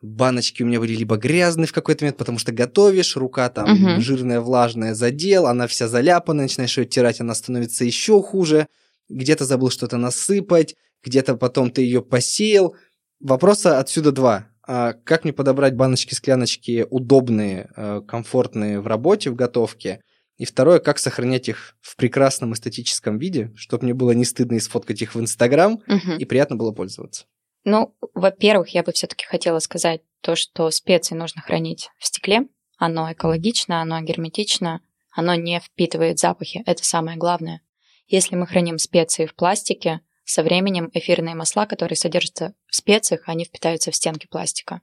баночки 0.00 0.62
у 0.62 0.66
меня 0.66 0.78
были 0.78 0.94
либо 0.94 1.16
грязные 1.16 1.66
в 1.66 1.72
какой-то 1.72 2.04
момент, 2.04 2.18
потому 2.18 2.38
что 2.38 2.52
готовишь, 2.52 3.16
рука 3.16 3.48
там 3.48 3.70
Мгм. 3.72 4.00
жирная, 4.00 4.40
влажная 4.40 4.94
задел, 4.94 5.46
она 5.46 5.66
вся 5.66 5.88
заляпана, 5.88 6.42
начинаешь 6.42 6.78
ее 6.78 6.84
оттирать, 6.84 7.20
она 7.20 7.34
становится 7.34 7.84
еще 7.84 8.22
хуже. 8.22 8.68
Где-то 9.08 9.44
забыл 9.44 9.70
что-то 9.70 9.96
насыпать, 9.96 10.76
где-то 11.02 11.34
потом 11.36 11.70
ты 11.72 11.82
ее 11.82 12.02
посеял. 12.02 12.76
Вопроса 13.20 13.80
отсюда 13.80 14.12
два. 14.12 14.46
А 14.68 14.92
как 14.92 15.24
мне 15.24 15.32
подобрать 15.32 15.74
баночки-скляночки 15.74 16.86
удобные, 16.90 17.70
э, 17.74 18.00
комфортные 18.06 18.80
в 18.80 18.86
работе, 18.86 19.30
в 19.30 19.34
готовке? 19.34 20.00
И 20.38 20.44
второе, 20.44 20.78
как 20.78 20.98
сохранять 20.98 21.48
их 21.48 21.76
в 21.80 21.96
прекрасном 21.96 22.54
эстетическом 22.54 23.18
виде, 23.18 23.52
чтобы 23.56 23.84
мне 23.84 23.94
было 23.94 24.12
не 24.12 24.24
стыдно 24.24 24.54
и 24.54 24.60
сфоткать 24.60 25.02
их 25.02 25.14
в 25.14 25.20
Инстаграм, 25.20 25.82
Мгм. 25.86 26.16
и 26.16 26.24
приятно 26.24 26.56
было 26.56 26.72
пользоваться. 26.72 27.26
Ну, 27.64 27.94
во-первых, 28.14 28.68
я 28.70 28.82
бы 28.84 28.92
все-таки 28.92 29.26
хотела 29.26 29.58
сказать 29.58 30.00
то, 30.20 30.36
что 30.36 30.70
специи 30.70 31.14
нужно 31.16 31.42
хранить 31.42 31.90
в 31.98 32.06
стекле. 32.06 32.46
Оно 32.78 33.12
экологично, 33.12 33.82
оно 33.82 34.00
герметично, 34.00 34.80
оно 35.10 35.34
не 35.34 35.58
впитывает 35.60 36.20
запахи. 36.20 36.62
Это 36.66 36.84
самое 36.84 37.18
главное. 37.18 37.60
Если 38.06 38.36
мы 38.36 38.46
храним 38.46 38.78
специи 38.78 39.26
в 39.26 39.34
пластике, 39.34 40.00
со 40.24 40.42
временем 40.42 40.90
эфирные 40.92 41.34
масла, 41.34 41.66
которые 41.66 41.96
содержатся 41.96 42.54
в 42.68 42.76
специях, 42.76 43.22
они 43.26 43.44
впитаются 43.44 43.90
в 43.90 43.96
стенки 43.96 44.26
пластика. 44.28 44.80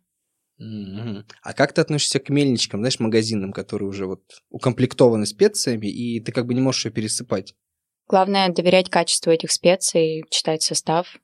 Мгм. 0.58 1.26
А 1.42 1.54
как 1.54 1.74
ты 1.74 1.82
относишься 1.82 2.20
к 2.20 2.30
мельничкам, 2.30 2.80
знаешь, 2.80 3.00
магазинным, 3.00 3.52
которые 3.52 3.90
уже 3.90 4.06
вот 4.06 4.22
укомплектованы 4.50 5.26
специями, 5.26 5.88
и 5.88 6.20
ты 6.22 6.32
как 6.32 6.46
бы 6.46 6.54
не 6.54 6.62
можешь 6.62 6.86
ее 6.86 6.92
пересыпать? 6.92 7.56
Главное 8.08 8.50
доверять 8.50 8.90
качеству 8.90 9.32
этих 9.32 9.52
специй, 9.52 10.24
читать 10.30 10.62
состав. 10.62 11.18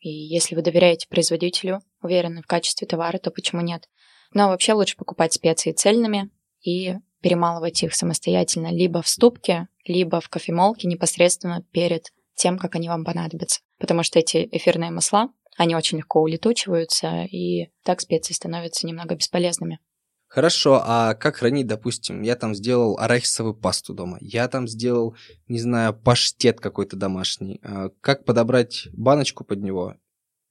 И 0.00 0.10
если 0.10 0.54
вы 0.54 0.62
доверяете 0.62 1.08
производителю, 1.08 1.80
уверены 2.02 2.42
в 2.42 2.46
качестве 2.46 2.86
товара, 2.86 3.18
то 3.18 3.30
почему 3.30 3.62
нет? 3.62 3.88
Но 4.32 4.48
вообще 4.48 4.74
лучше 4.74 4.96
покупать 4.96 5.32
специи 5.32 5.72
цельными 5.72 6.30
и 6.62 6.94
перемалывать 7.22 7.82
их 7.82 7.94
самостоятельно 7.94 8.70
либо 8.70 9.02
в 9.02 9.08
ступке, 9.08 9.68
либо 9.84 10.20
в 10.20 10.28
кофемолке 10.28 10.86
непосредственно 10.86 11.64
перед 11.72 12.12
тем, 12.36 12.58
как 12.58 12.74
они 12.74 12.88
вам 12.88 13.04
понадобятся. 13.04 13.60
Потому 13.78 14.02
что 14.02 14.18
эти 14.18 14.48
эфирные 14.52 14.90
масла, 14.90 15.30
они 15.56 15.74
очень 15.74 15.98
легко 15.98 16.20
улетучиваются, 16.20 17.24
и 17.24 17.70
так 17.82 18.00
специи 18.00 18.34
становятся 18.34 18.86
немного 18.86 19.14
бесполезными. 19.14 19.80
Хорошо, 20.28 20.82
а 20.84 21.14
как 21.14 21.36
хранить, 21.36 21.66
допустим, 21.66 22.22
я 22.22 22.34
там 22.34 22.54
сделал 22.54 22.98
арахисовую 22.98 23.54
пасту 23.54 23.94
дома, 23.94 24.18
я 24.20 24.48
там 24.48 24.66
сделал, 24.66 25.16
не 25.46 25.58
знаю, 25.58 25.94
паштет 25.94 26.60
какой-то 26.60 26.96
домашний. 26.96 27.60
А 27.62 27.90
Как 28.00 28.24
подобрать 28.24 28.88
баночку 28.92 29.44
под 29.44 29.62
него? 29.62 29.94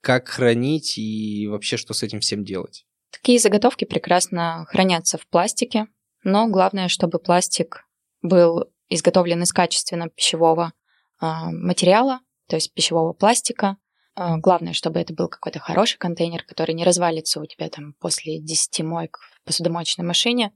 Как 0.00 0.28
хранить 0.28 0.96
и 0.98 1.46
вообще 1.48 1.76
что 1.76 1.92
с 1.92 2.02
этим 2.02 2.20
всем 2.20 2.44
делать? 2.44 2.86
Такие 3.10 3.38
заготовки 3.38 3.84
прекрасно 3.84 4.66
хранятся 4.68 5.18
в 5.18 5.26
пластике, 5.28 5.86
но 6.24 6.48
главное, 6.48 6.88
чтобы 6.88 7.18
пластик 7.18 7.86
был 8.22 8.64
изготовлен 8.88 9.42
из 9.42 9.52
качественного 9.52 10.10
пищевого 10.10 10.72
а, 11.18 11.50
материала, 11.50 12.20
то 12.48 12.56
есть 12.56 12.72
пищевого 12.72 13.12
пластика. 13.12 13.76
А, 14.16 14.38
главное, 14.38 14.72
чтобы 14.72 14.98
это 14.98 15.12
был 15.12 15.28
какой-то 15.28 15.58
хороший 15.58 15.98
контейнер, 15.98 16.42
который 16.42 16.74
не 16.74 16.84
развалится 16.84 17.38
у 17.38 17.44
тебя 17.44 17.68
там 17.68 17.92
после 18.00 18.40
10 18.40 18.80
моек 18.80 19.18
в 19.18 19.46
посудомоечной 19.46 20.06
машине, 20.06 20.52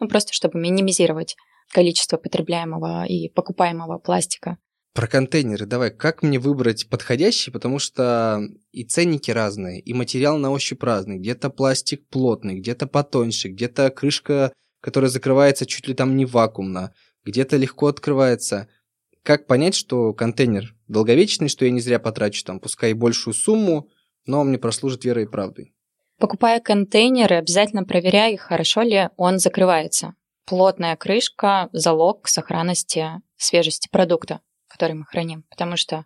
ну 0.00 0.08
просто 0.08 0.32
чтобы 0.32 0.58
минимизировать 0.58 1.36
количество 1.70 2.16
потребляемого 2.16 3.04
и 3.04 3.28
покупаемого 3.28 3.98
пластика. 3.98 4.56
Про 4.94 5.06
контейнеры 5.06 5.66
давай, 5.66 5.90
как 5.90 6.22
мне 6.22 6.38
выбрать 6.38 6.88
подходящий, 6.88 7.50
потому 7.50 7.78
что 7.78 8.40
и 8.72 8.84
ценники 8.84 9.30
разные, 9.30 9.80
и 9.80 9.92
материал 9.92 10.38
на 10.38 10.50
ощупь 10.50 10.82
разный. 10.82 11.18
Где-то 11.18 11.50
пластик 11.50 12.06
плотный, 12.08 12.60
где-то 12.60 12.86
потоньше, 12.86 13.48
где-то 13.48 13.90
крышка, 13.90 14.52
которая 14.80 15.10
закрывается 15.10 15.66
чуть 15.66 15.86
ли 15.86 15.94
там 15.94 16.16
не 16.16 16.24
вакуумно, 16.24 16.94
где-то 17.24 17.56
легко 17.56 17.86
открывается. 17.88 18.68
Как 19.22 19.46
понять, 19.46 19.74
что 19.74 20.12
контейнер 20.12 20.74
долговечный, 20.92 21.48
что 21.48 21.64
я 21.64 21.70
не 21.70 21.80
зря 21.80 21.98
потрачу 21.98 22.44
там, 22.44 22.60
пускай 22.60 22.90
и 22.90 22.94
большую 22.94 23.34
сумму, 23.34 23.88
но 24.26 24.40
он 24.40 24.48
мне 24.48 24.58
прослужит 24.58 25.04
верой 25.04 25.24
и 25.24 25.28
правдой? 25.28 25.74
Покупая 26.18 26.60
контейнеры, 26.60 27.36
обязательно 27.36 27.84
проверяй, 27.84 28.36
хорошо 28.36 28.82
ли 28.82 29.08
он 29.16 29.38
закрывается. 29.38 30.14
Плотная 30.46 30.96
крышка– 30.96 31.68
залог 31.72 32.28
сохранности 32.28 33.08
свежести 33.36 33.88
продукта, 33.90 34.40
который 34.68 34.94
мы 34.94 35.04
храним. 35.04 35.44
Потому 35.50 35.76
что 35.76 36.04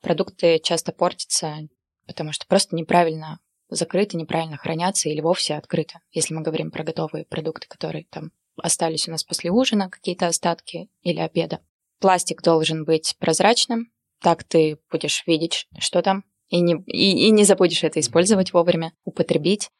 продукты 0.00 0.58
часто 0.62 0.92
портятся, 0.92 1.68
потому 2.06 2.32
что 2.32 2.46
просто 2.46 2.76
неправильно 2.76 3.40
закрыты, 3.68 4.16
неправильно 4.16 4.56
хранятся 4.56 5.08
или 5.08 5.20
вовсе 5.20 5.54
открыты. 5.54 6.00
Если 6.12 6.32
мы 6.32 6.42
говорим 6.42 6.70
про 6.70 6.84
готовые 6.84 7.24
продукты, 7.26 7.66
которые 7.68 8.06
там 8.10 8.32
остались 8.56 9.08
у 9.08 9.10
нас 9.10 9.24
после 9.24 9.50
ужина, 9.50 9.90
какие-то 9.90 10.26
остатки 10.26 10.88
или 11.02 11.20
обеда. 11.20 11.60
Пластик 12.00 12.42
должен 12.42 12.84
быть 12.84 13.16
прозрачным, 13.18 13.90
так 14.20 14.44
ты 14.44 14.78
будешь 14.90 15.24
видеть, 15.26 15.66
что 15.78 16.02
там, 16.02 16.24
и 16.48 16.60
не, 16.60 16.82
и, 16.86 17.26
и 17.26 17.30
не 17.30 17.44
забудешь 17.44 17.84
это 17.84 18.00
использовать 18.00 18.52
вовремя, 18.52 18.92
употребить. 19.04 19.70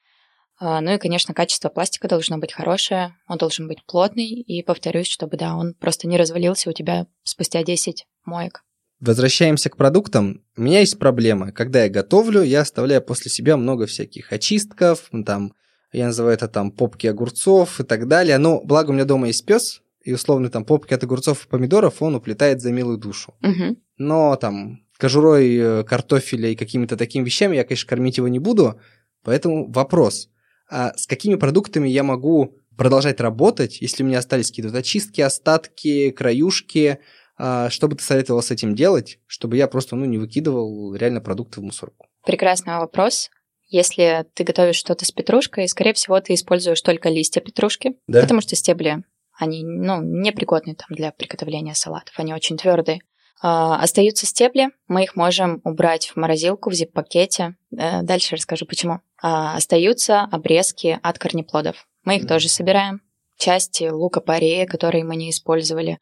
А, 0.61 0.81
Ну 0.81 0.93
и, 0.95 0.99
конечно, 0.99 1.35
качество 1.35 1.69
пластика 1.69 2.09
должно 2.09 2.39
быть 2.39 2.53
хорошее, 2.53 3.15
он 3.29 3.39
должен 3.39 3.69
быть 3.69 3.85
плотный, 3.87 4.27
и 4.27 4.63
повторюсь, 4.63 5.07
чтобы, 5.07 5.37
да, 5.37 5.55
он 5.55 5.75
просто 5.75 6.09
не 6.09 6.17
развалился 6.17 6.71
у 6.71 6.73
тебя 6.73 7.07
спустя 7.23 7.63
10 7.63 8.07
моек. 8.25 8.65
Возвращаемся 9.01 9.71
к 9.71 9.77
продуктам. 9.77 10.43
У 10.57 10.63
меня 10.63 10.81
есть 10.81 10.99
проблема. 10.99 11.53
Когда 11.53 11.85
я 11.85 11.89
готовлю, 11.89 12.43
я 12.43 12.63
оставляю 12.63 13.01
после 13.01 13.31
себя 13.31 13.57
много 13.57 13.87
всяких 13.87 14.33
очистков, 14.33 15.09
ну, 15.13 15.23
там, 15.23 15.53
я 15.93 16.07
называю 16.07 16.35
это 16.35 16.49
там 16.49 16.73
попки 16.73 17.07
огурцов 17.07 17.81
и 17.81 17.85
так 17.85 18.09
далее. 18.09 18.39
Но 18.39 18.61
благо 18.61 18.91
у 18.91 18.93
меня 18.93 19.05
дома 19.05 19.29
есть 19.29 19.47
пес, 19.47 19.83
и 20.03 20.13
условно 20.13 20.51
там 20.51 20.65
попки 20.65 20.95
от 20.95 21.05
огурцов 21.05 21.47
и 21.47 21.49
помидоров 21.49 22.03
он 22.03 22.17
уплетает 22.17 22.61
за 22.61 22.73
милую 22.73 22.99
душу. 22.99 23.35
Мгм. 23.41 23.77
Но 23.99 24.37
там 24.37 24.81
кожурой 24.97 25.57
э, 25.57 25.85
картофеля 25.85 26.51
и 26.51 26.57
какими-то 26.57 26.97
такими 26.97 27.25
вещами 27.25 27.57
я, 27.57 27.65
конечно, 27.65 27.89
кормить 27.89 28.17
его 28.17 28.29
не 28.29 28.39
буду. 28.39 28.81
Поэтому 29.23 29.71
вопрос, 29.71 30.31
а 30.71 30.93
с 30.97 31.07
какими 31.07 31.35
продуктами 31.35 31.89
я 31.89 32.03
могу 32.03 32.57
продолжать 32.77 33.21
работать, 33.21 33.81
если 33.81 34.03
у 34.03 34.07
меня 34.07 34.19
остались 34.19 34.49
какие-то 34.51 34.77
очистки, 34.77 35.21
остатки, 35.21 36.11
краюшки, 36.11 36.99
а, 37.37 37.71
что 37.71 37.89
бы 37.89 37.97
ты 37.97 38.05
советовал 38.05 38.43
с 38.43 38.51
этим 38.51 38.75
делать, 38.75 39.19
чтобы 39.27 39.57
я 39.57 39.69
просто 39.69 39.97
ну, 39.97 40.05
не 40.05 40.19
выкидывал 40.19 40.95
реально 40.95 41.21
продукты 41.21 41.61
в 41.61 41.65
мусорку? 41.65 42.07
Прекрасный 42.25 42.79
вопрос. 42.79 43.31
Если 43.69 44.25
ты 44.35 44.45
готовишь 44.45 44.77
что-то 44.77 45.05
с 45.05 45.11
петрушкой, 45.11 45.69
скорее 45.69 45.93
всего, 45.93 46.19
ты 46.21 46.35
используешь 46.35 46.81
только 46.81 47.09
листья 47.11 47.41
петрушки, 47.41 47.95
Да? 48.07 48.23
потому 48.23 48.41
что 48.41 48.57
стебли, 48.57 49.05
они, 49.39 49.63
ну, 49.65 50.03
непригодны 50.03 50.75
там 50.75 50.89
для 50.91 51.13
приготовления 51.13 51.75
салатов, 51.75 52.15
они 52.19 52.33
очень 52.35 52.57
твердые. 52.57 53.01
А, 53.41 53.81
остаются 53.81 54.27
стебли, 54.27 54.71
мы 54.89 55.05
их 55.05 55.15
можем 55.17 55.61
убрать 55.65 56.09
в 56.09 56.17
морозилку 56.17 56.71
в 56.71 56.75
зип-пакете. 56.75 57.55
Э, 57.77 58.03
Дальше 58.03 58.37
расскажу 58.37 58.67
почему. 58.67 59.01
А, 59.23 59.57
остаются 59.57 60.23
обрезки 60.23 60.99
от 61.03 61.19
корнеплодов. 61.19 61.87
Мы 62.05 62.17
их 62.17 62.27
тоже 62.27 62.49
собираем. 62.49 63.01
Части 63.37 63.85
лука-порея, 63.89 64.67
которые 64.67 65.05
мы 65.05 65.15
не 65.17 65.31
использовали. 65.31 65.99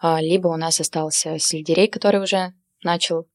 А, 0.00 0.20
Либо 0.20 0.48
у 0.48 0.56
нас 0.56 0.78
остался 0.80 1.38
сельдерей, 1.38 1.88
который 1.88 2.20
уже 2.22 2.52
начал 2.82 3.26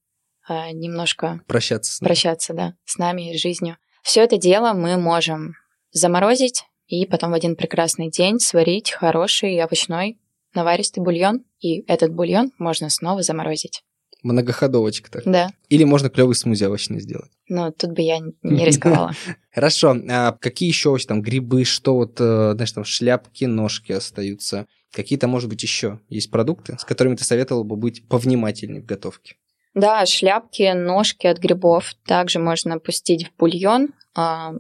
немножко 0.50 1.40
Прощаться 1.48 1.94
с 1.94 2.02
ним. 2.02 2.08
прощаться, 2.08 2.54
да, 2.54 2.74
с 2.84 2.98
нами 2.98 3.32
и 3.32 3.38
с 3.38 3.42
жизнью. 3.42 3.78
Все 4.02 4.22
это 4.24 4.38
дело 4.38 4.74
мы 4.74 4.98
можем 4.98 5.54
заморозить 5.92 6.64
и 6.88 7.06
потом 7.06 7.32
в 7.32 7.36
один 7.36 7.56
прекрасный 7.56 8.10
день 8.10 8.40
сварить 8.40 8.92
хороший 8.92 9.58
овощной 9.62 10.20
наваристый 10.54 11.04
бульон, 11.04 11.44
и 11.60 11.82
этот 11.92 12.14
бульон 12.14 12.52
можно 12.58 12.90
снова 12.90 13.22
заморозить. 13.22 13.84
Многоходовочка 14.24 15.10
так. 15.10 15.24
Да, 15.26 15.50
Или 15.70 15.84
можно 15.84 16.10
клевый 16.10 16.36
смузи 16.36 16.66
овощный 16.66 17.00
сделать. 17.00 17.32
но 17.50 17.72
тут 17.72 17.92
бы 17.94 18.02
я 18.04 18.20
не 18.20 18.66
рисковала. 18.66 19.14
Хорошо, 19.52 19.96
а 20.10 20.34
какие 20.34 20.70
еще 20.70 20.90
овощи, 20.90 21.08
там 21.08 21.22
грибы, 21.24 21.64
что 21.64 21.96
вот, 21.96 22.18
э, 22.20 22.52
знаешь, 22.54 22.72
там 22.72 22.84
шляпки, 22.84 23.46
ножки 23.46 23.92
остаются? 23.92 24.68
Какие-то, 24.92 25.28
может 25.28 25.50
быть, 25.50 25.64
еще 25.64 26.00
есть 26.10 26.30
продукты, 26.30 26.78
с 26.80 26.86
которыми 26.86 27.16
ты 27.16 27.24
советовал 27.24 27.64
бы 27.64 27.76
быть 27.78 28.08
повнимательнее 28.08 28.82
в 28.82 28.86
готовке? 28.86 29.36
Да, 29.74 30.06
шляпки, 30.06 30.74
ножки 30.74 31.28
от 31.28 31.40
грибов 31.40 31.96
также 32.06 32.40
можно 32.40 32.78
пустить 32.78 33.28
в 33.28 33.36
бульон. 33.38 33.90
А, 34.14 34.54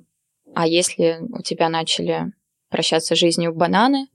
а 0.55 0.67
если 0.67 1.17
у 1.29 1.41
тебя 1.41 1.69
начали 1.69 2.31
прощаться 2.69 3.15
жизнью 3.15 3.53
бананы, 3.53 4.07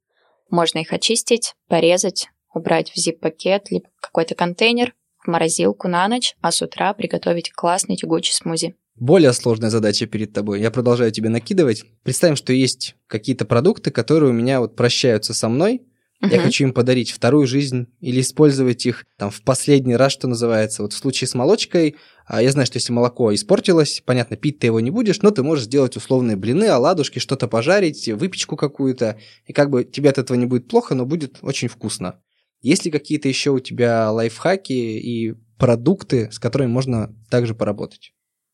можно 0.51 0.79
их 0.79 0.93
очистить, 0.93 1.55
порезать, 1.69 2.29
убрать 2.55 2.91
в 2.91 2.97
зип-пакет, 2.97 3.71
либо 3.71 3.89
какой-то 4.01 4.35
контейнер, 4.35 4.95
в 5.19 5.29
морозилку 5.29 5.89
на 5.89 6.07
ночь, 6.09 6.37
а 6.41 6.53
с 6.53 6.63
утра 6.63 6.93
приготовить 6.95 7.53
классный 7.53 7.97
тягучий 7.97 8.33
смузи. 8.33 8.77
Более 8.95 9.33
сложная 9.33 9.69
задача 9.69 10.07
перед 10.07 10.33
тобой. 10.33 10.61
Я 10.61 10.71
продолжаю 10.71 11.11
тебе 11.13 11.29
накидывать. 11.29 11.85
Представим, 12.03 12.37
что 12.37 12.53
есть 12.53 12.97
какие-то 13.09 13.45
продукты, 13.45 13.91
которые 13.91 14.31
у 14.31 14.35
меня 14.35 14.61
вот 14.61 14.75
прощаются 14.75 15.35
со 15.35 15.49
мной, 15.49 15.83
Uh-huh. 16.23 16.33
Я 16.33 16.41
хочу 16.41 16.65
им 16.65 16.73
подарить 16.73 17.11
вторую 17.11 17.47
жизнь 17.47 17.89
или 18.01 18.21
использовать 18.21 18.87
их 18.87 19.05
там 19.19 19.31
в 19.31 19.43
последний 19.43 19.97
раз, 19.97 20.13
что 20.13 20.29
называется. 20.29 20.83
Вот 20.83 20.95
в 20.95 20.97
случае 20.97 21.29
с 21.29 21.35
молочкой, 21.35 21.97
а, 22.27 22.43
я 22.43 22.51
знаю, 22.51 22.67
что 22.67 22.79
если 22.79 22.93
молоко 22.93 23.35
испортилось, 23.35 24.03
понятно, 24.05 24.37
пить 24.37 24.59
ты 24.59 24.69
его 24.69 24.81
не 24.81 24.91
будешь, 24.91 25.21
но 25.21 25.31
ты 25.31 25.43
можешь 25.43 25.67
сделать 25.67 25.97
условные 25.97 26.37
блины, 26.37 26.65
оладушки, 26.65 27.19
что-то 27.19 27.49
пожарить, 27.49 28.09
выпечку 28.09 28.57
какую-то, 28.57 29.19
и 29.45 29.53
как 29.53 29.69
бы 29.71 29.85
тебе 29.85 30.09
от 30.09 30.19
этого 30.19 30.37
не 30.37 30.47
будет 30.47 30.69
плохо, 30.69 30.95
но 30.95 31.05
будет 31.05 31.39
очень 31.43 31.69
вкусно. 31.69 32.21
Есть 32.63 32.85
ли 32.87 32.91
какие-то 32.91 33.29
еще 33.29 33.51
у 33.51 33.61
тебя 33.61 34.11
лайфхаки 34.11 34.73
и 34.73 35.35
продукты, 35.59 36.31
с 36.33 36.39
которыми 36.39 36.71
можно 36.71 37.15
также 37.31 37.55
поработать? 37.55 38.13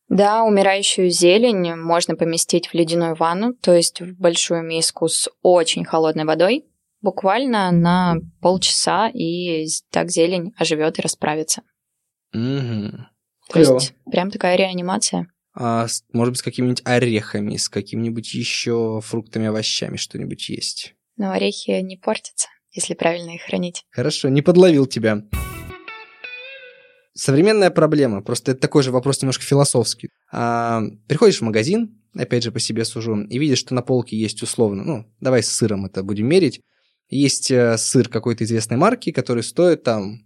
Да, 0.09 0.43
умирающую 0.43 1.09
зелень 1.09 1.75
можно 1.75 2.15
поместить 2.15 2.67
в 2.67 2.73
ледяную 2.73 3.15
ванну, 3.15 3.53
то 3.53 3.73
есть 3.73 4.01
в 4.01 4.15
большую 4.19 4.63
миску 4.63 5.07
с 5.07 5.29
очень 5.41 5.85
холодной 5.85 6.25
водой, 6.25 6.65
буквально 7.03 7.69
на 7.71 8.15
полчаса, 8.41 9.09
и 9.09 9.67
так 9.91 10.09
зелень 10.09 10.53
оживет 10.57 10.97
и 10.97 11.01
расправится. 11.03 11.61
Угу. 12.33 12.97
То 13.49 13.53
Клево. 13.53 13.73
есть 13.75 13.93
прям 14.09 14.31
такая 14.31 14.55
реанимация. 14.55 15.27
А, 15.53 15.85
может 16.13 16.31
быть, 16.31 16.39
с 16.39 16.43
какими-нибудь 16.43 16.81
орехами, 16.85 17.57
с 17.57 17.69
какими-нибудь 17.69 18.33
еще 18.33 19.01
фруктами, 19.03 19.47
овощами 19.47 19.97
что-нибудь 19.97 20.49
есть? 20.49 20.95
Но 21.17 21.31
орехи 21.31 21.79
не 21.81 21.97
портятся, 21.97 22.47
если 22.71 22.95
правильно 22.95 23.35
их 23.35 23.43
хранить. 23.43 23.83
Хорошо, 23.91 24.29
не 24.29 24.41
подловил 24.41 24.87
тебя. 24.87 25.23
Современная 27.13 27.69
проблема, 27.69 28.23
просто 28.23 28.53
это 28.53 28.61
такой 28.61 28.81
же 28.81 28.91
вопрос 28.91 29.21
немножко 29.21 29.43
философский. 29.43 30.09
А, 30.31 30.81
приходишь 31.07 31.39
в 31.39 31.43
магазин, 31.43 32.01
опять 32.15 32.43
же 32.43 32.51
по 32.51 32.59
себе 32.59 32.85
сужу, 32.85 33.21
и 33.21 33.37
видишь, 33.37 33.59
что 33.59 33.75
на 33.75 33.83
полке 33.83 34.17
есть 34.17 34.41
условно, 34.41 34.83
ну, 34.83 35.05
давай 35.19 35.43
с 35.43 35.51
сыром 35.51 35.85
это 35.85 36.01
будем 36.01 36.27
мерить, 36.27 36.61
есть 37.09 37.51
э, 37.51 37.77
сыр 37.77 38.09
какой-то 38.09 38.43
известной 38.43 38.77
марки, 38.77 39.11
который 39.11 39.43
стоит 39.43 39.83
там 39.83 40.25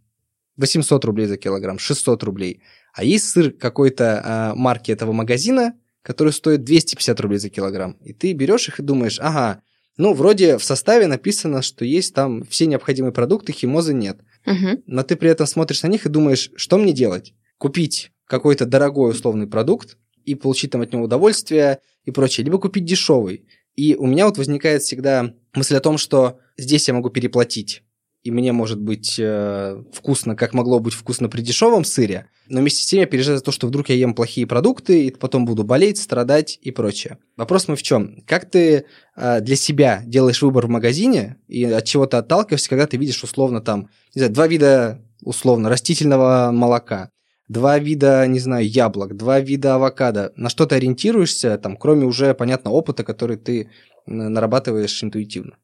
800 0.58 1.06
рублей 1.06 1.28
за 1.28 1.38
килограмм, 1.38 1.80
600 1.80 2.24
рублей. 2.24 2.62
А 2.94 3.04
есть 3.04 3.30
сыр 3.30 3.52
какой-то 3.52 4.22
а, 4.24 4.56
марки 4.56 4.92
этого 4.92 5.12
магазина, 5.12 5.74
который 6.02 6.34
стоит 6.34 6.64
250 6.64 7.20
рублей 7.20 7.38
за 7.38 7.50
килограмм. 7.50 7.94
И 8.04 8.14
ты 8.14 8.34
берешь 8.34 8.68
их 8.68 8.80
и 8.80 8.84
думаешь, 8.84 9.20
ага, 9.20 9.62
ну, 9.98 10.14
вроде 10.14 10.58
в 10.58 10.64
составе 10.64 11.08
написано, 11.08 11.62
что 11.62 11.84
есть 11.84 12.14
там 12.14 12.44
все 12.46 12.66
необходимые 12.66 13.12
продукты, 13.12 13.52
химозы 13.52 13.94
нет. 13.94 14.20
Угу. 14.46 14.84
Но 14.86 15.04
ты 15.04 15.16
при 15.16 15.30
этом 15.30 15.48
смотришь 15.48 15.84
на 15.84 15.88
них 15.88 16.06
и 16.06 16.10
думаешь, 16.10 16.52
что 16.56 16.78
мне 16.78 16.94
делать? 16.94 17.34
Купить 17.58 18.12
какой-то 18.26 18.66
дорогой 18.66 19.12
условный 19.12 19.48
продукт 19.48 19.98
и 20.24 20.36
получить 20.36 20.72
там 20.72 20.82
от 20.82 20.94
него 20.94 21.04
удовольствие 21.04 21.80
и 22.06 22.12
прочее, 22.12 22.46
либо 22.46 22.60
купить 22.60 22.86
дешевый. 22.86 23.48
И 23.78 23.96
у 23.96 24.06
меня 24.06 24.26
вот 24.26 24.38
возникает 24.38 24.82
всегда 24.82 25.34
мысль 25.54 25.78
о 25.78 25.80
том, 25.80 25.98
что 25.98 26.40
здесь 26.58 26.90
я 26.90 26.94
могу 26.94 27.10
переплатить 27.10 27.84
и 28.28 28.32
мне 28.32 28.52
может 28.52 28.78
быть 28.82 29.16
э, 29.20 29.82
вкусно, 29.94 30.36
как 30.36 30.54
могло 30.54 30.80
быть 30.80 30.94
вкусно 30.94 31.30
при 31.30 31.40
дешевом 31.40 31.86
сыре, 31.86 32.28
но 32.50 32.60
вместе 32.60 32.84
с 32.84 32.86
тем 32.86 33.00
я 33.00 33.06
переживаю 33.06 33.38
за 33.38 33.44
то, 33.44 33.54
что 33.54 33.68
вдруг 33.68 33.88
я 33.88 33.96
ем 33.96 34.14
плохие 34.14 34.46
продукты, 34.46 35.06
и 35.06 35.12
потом 35.12 35.46
буду 35.46 35.64
болеть, 35.64 35.98
страдать 35.98 36.60
и 36.62 36.72
прочее. 36.72 37.20
Вопрос 37.38 37.70
мой 37.70 37.78
в 37.78 37.84
чем? 37.84 38.22
Как 38.28 38.50
ты 38.50 38.84
э, 39.16 39.40
для 39.40 39.56
себя 39.56 40.04
делаешь 40.06 40.42
выбор 40.42 40.68
в 40.68 40.70
магазине 40.70 41.38
и 41.48 41.64
от 41.64 41.86
чего 41.86 42.06
ты 42.06 42.18
отталкиваешься, 42.18 42.68
когда 42.68 42.86
ты 42.86 42.98
видишь 42.98 43.24
условно 43.24 43.62
там, 43.62 43.90
не 44.14 44.20
знаю, 44.20 44.34
два 44.34 44.48
вида 44.48 45.02
условно 45.22 45.70
растительного 45.70 46.52
молока, 46.52 47.10
два 47.48 47.80
вида, 47.80 48.26
не 48.28 48.40
знаю, 48.40 48.68
яблок, 48.68 49.16
два 49.16 49.40
вида 49.40 49.76
авокадо. 49.76 50.34
На 50.36 50.50
что 50.50 50.66
ты 50.66 50.76
ориентируешься, 50.76 51.58
там, 51.58 51.78
кроме 51.78 52.06
уже, 52.06 52.34
понятно, 52.34 52.72
опыта, 52.72 53.04
который 53.04 53.38
ты 53.38 53.72
нарабатываешь 54.06 55.04
интуитивно? 55.04 55.58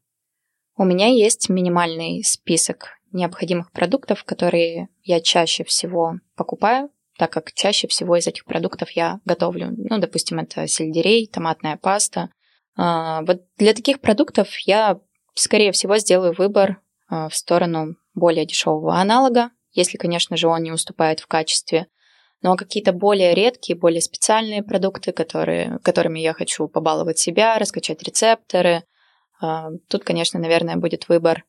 У 0.76 0.86
меня 0.86 1.08
есть 1.08 1.50
минимальный 1.50 2.24
список 2.24 2.98
необходимых 3.12 3.72
продуктов, 3.72 4.24
которые 4.24 4.90
я 5.04 5.22
чаще 5.22 5.64
всего 5.64 6.16
покупаю, 6.36 6.90
так 7.18 7.32
как 7.32 7.54
чаще 7.54 7.88
всего 7.88 8.16
из 8.18 8.26
этих 8.26 8.46
продуктов 8.46 8.90
я 8.92 9.20
готовлю. 9.24 9.74
Ну, 9.78 10.00
допустим, 10.00 10.40
это 10.40 10.68
сельдерей, 10.68 11.28
томатная 11.28 11.78
паста. 11.78 12.30
А, 12.76 13.22
вот 13.22 13.44
для 13.58 13.74
таких 13.74 14.02
продуктов 14.02 14.58
я, 14.66 15.00
скорее 15.36 15.72
всего, 15.72 15.98
сделаю 15.98 16.34
выбор 16.34 16.82
а, 17.08 17.30
в 17.30 17.36
сторону 17.36 17.96
более 18.16 18.46
дешевого 18.46 18.96
аналога, 18.96 19.52
если, 19.74 19.98
конечно 19.98 20.38
же, 20.38 20.48
он 20.48 20.64
не 20.64 20.72
уступает 20.72 21.20
в 21.20 21.28
качестве. 21.28 21.88
Но 22.42 22.56
какие-то 22.56 22.92
более 22.92 23.34
редкие, 23.34 23.78
более 23.78 24.02
специальные 24.02 24.64
продукты, 24.64 25.12
которые, 25.12 25.80
которыми 25.84 26.20
я 26.20 26.34
хочу 26.34 26.68
побаловать 26.68 27.18
себя, 27.18 27.58
раскачать 27.58 28.04
рецепторы, 28.04 28.84
а, 29.42 29.72
тут, 29.88 30.04
конечно, 30.04 30.40
наверное, 30.40 30.76
будет 30.76 31.10
выбор 31.10 31.44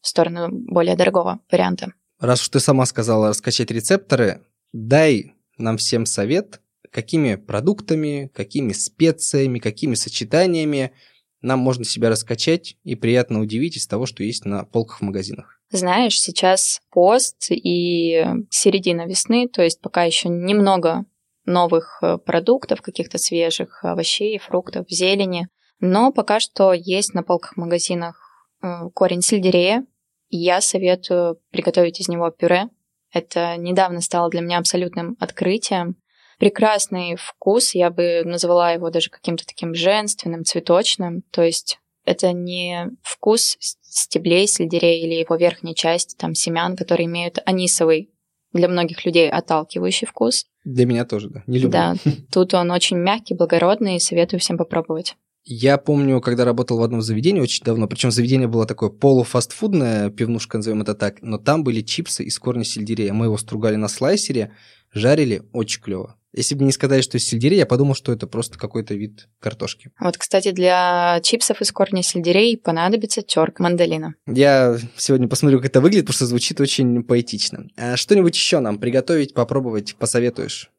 в 0.00 0.08
сторону 0.08 0.48
более 0.50 0.96
дорогого 0.96 1.40
варианта. 1.50 1.92
Раз 2.20 2.42
уж 2.42 2.48
ты 2.50 2.60
сама 2.60 2.86
сказала 2.86 3.28
раскачать 3.28 3.70
рецепторы, 3.70 4.44
дай 4.72 5.34
нам 5.58 5.76
всем 5.76 6.06
совет, 6.06 6.60
какими 6.90 7.36
продуктами, 7.36 8.30
какими 8.34 8.72
специями, 8.72 9.58
какими 9.58 9.94
сочетаниями 9.94 10.92
нам 11.40 11.58
можно 11.58 11.84
себя 11.84 12.10
раскачать 12.10 12.76
и 12.84 12.94
приятно 12.94 13.40
удивить 13.40 13.76
из 13.76 13.86
того, 13.86 14.06
что 14.06 14.22
есть 14.22 14.44
на 14.44 14.64
полках 14.64 15.00
в 15.00 15.02
магазинах. 15.02 15.60
Знаешь, 15.72 16.20
сейчас 16.20 16.80
пост 16.90 17.46
и 17.50 18.24
середина 18.50 19.06
весны, 19.06 19.48
то 19.48 19.62
есть 19.62 19.80
пока 19.80 20.04
еще 20.04 20.28
немного 20.28 21.04
новых 21.44 21.98
э, 22.02 22.18
продуктов, 22.18 22.82
каких-то 22.82 23.18
свежих 23.18 23.84
овощей, 23.84 24.38
фруктов, 24.38 24.86
зелени– 24.88 25.48
но 25.84 26.12
пока 26.12 26.38
что 26.38 26.72
есть 26.72 27.12
на 27.12 27.24
полках 27.24 27.56
магазинах 27.56 28.46
э, 28.62 28.88
корень 28.94 29.20
сельдерея. 29.20 29.84
Я 30.28 30.60
советую 30.60 31.40
приготовить 31.50 31.98
из 31.98 32.06
него 32.06 32.30
пюре. 32.30 32.68
Это 33.12 33.56
недавно 33.56 34.00
стало 34.00 34.30
для 34.30 34.42
меня 34.42 34.58
абсолютным 34.58 35.16
открытием. 35.18 35.96
Прекрасный 36.38 37.16
вкус, 37.16 37.74
я 37.74 37.90
бы 37.90 38.22
назвала 38.24 38.70
его 38.70 38.90
даже 38.90 39.10
каким-то 39.10 39.44
таким 39.44 39.74
женственным, 39.74 40.44
цветочным. 40.44 41.22
То 41.32 41.42
есть 41.42 41.80
это 42.04 42.32
не 42.32 42.88
вкус 43.02 43.58
стеблей 43.92 44.46
сельдерея 44.46 45.04
или 45.04 45.14
его 45.14 45.36
верхняя 45.36 45.74
часть, 45.74 46.16
там 46.16 46.34
семян, 46.34 46.76
которые 46.76 47.06
имеют 47.06 47.38
анисовый 47.44 48.10
для 48.52 48.68
многих 48.68 49.04
людей 49.04 49.30
отталкивающий 49.30 50.06
вкус. 50.06 50.46
Для 50.64 50.86
меня 50.86 51.04
тоже, 51.04 51.28
да. 51.28 51.42
Не 51.46 51.58
люблю. 51.58 51.70
Да, 51.72 51.94
тут 52.32 52.54
он 52.54 52.70
очень 52.70 52.98
мягкий, 52.98 53.34
благородный, 53.34 53.96
и 53.96 54.00
советую 54.00 54.40
всем 54.40 54.56
попробовать. 54.56 55.16
Я 55.44 55.76
помню, 55.76 56.20
когда 56.20 56.44
работал 56.44 56.78
в 56.78 56.82
одном 56.82 57.02
заведении 57.02 57.40
очень 57.40 57.64
давно, 57.64 57.88
причем 57.88 58.12
заведение 58.12 58.46
было 58.46 58.64
такое 58.64 58.90
полуфастфудное, 58.90 60.08
пивнушка, 60.10 60.58
назовем 60.58 60.82
это 60.82 60.94
так, 60.94 61.20
но 61.20 61.36
там 61.36 61.64
были 61.64 61.80
чипсы 61.80 62.22
из 62.22 62.38
корня 62.38 62.62
сельдерея. 62.62 63.12
Мы 63.12 63.26
его 63.26 63.36
стругали 63.36 63.74
на 63.74 63.88
слайсере, 63.88 64.52
жарили, 64.92 65.42
очень 65.52 65.82
клево. 65.82 66.16
Если 66.32 66.54
бы 66.54 66.64
не 66.64 66.72
сказали, 66.72 67.02
что 67.02 67.18
из 67.18 67.26
сельдерея, 67.26 67.60
я 67.60 67.66
подумал, 67.66 67.94
что 67.94 68.12
это 68.12 68.26
просто 68.26 68.58
какой-то 68.58 68.94
вид 68.94 69.28
картошки. 69.38 69.90
Вот, 70.00 70.16
кстати, 70.16 70.50
для 70.50 71.20
чипсов 71.22 71.60
из 71.60 71.70
корня 71.72 72.02
сельдерей 72.02 72.56
понадобится 72.56 73.22
терка 73.22 73.62
мандолина. 73.62 74.14
Я 74.26 74.78
сегодня 74.96 75.28
посмотрю, 75.28 75.58
как 75.58 75.68
это 75.68 75.80
выглядит, 75.80 76.06
потому 76.06 76.16
что 76.16 76.26
звучит 76.26 76.60
очень 76.60 77.02
поэтично. 77.02 77.68
А 77.76 77.96
что-нибудь 77.96 78.34
еще 78.34 78.60
нам 78.60 78.78
приготовить, 78.78 79.34
попробовать, 79.34 79.94
посоветуешь? 79.96 80.70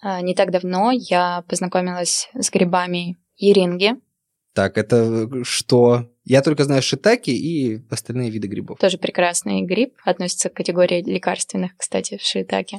А, 0.00 0.20
не 0.20 0.34
так 0.34 0.50
давно 0.50 0.90
я 0.92 1.42
познакомилась 1.48 2.28
с 2.34 2.50
грибами 2.50 3.16
еринги. 3.36 3.94
Так, 4.54 4.76
это 4.76 5.44
что? 5.44 6.10
Я 6.24 6.42
только 6.42 6.64
знаю 6.64 6.82
шитаки 6.82 7.30
и 7.30 7.80
остальные 7.90 8.30
виды 8.30 8.48
грибов. 8.48 8.78
Тоже 8.78 8.98
прекрасный 8.98 9.62
гриб, 9.62 9.94
относится 10.04 10.50
к 10.50 10.54
категории 10.54 11.02
лекарственных, 11.02 11.76
кстати. 11.76 12.18
А, 12.20 12.78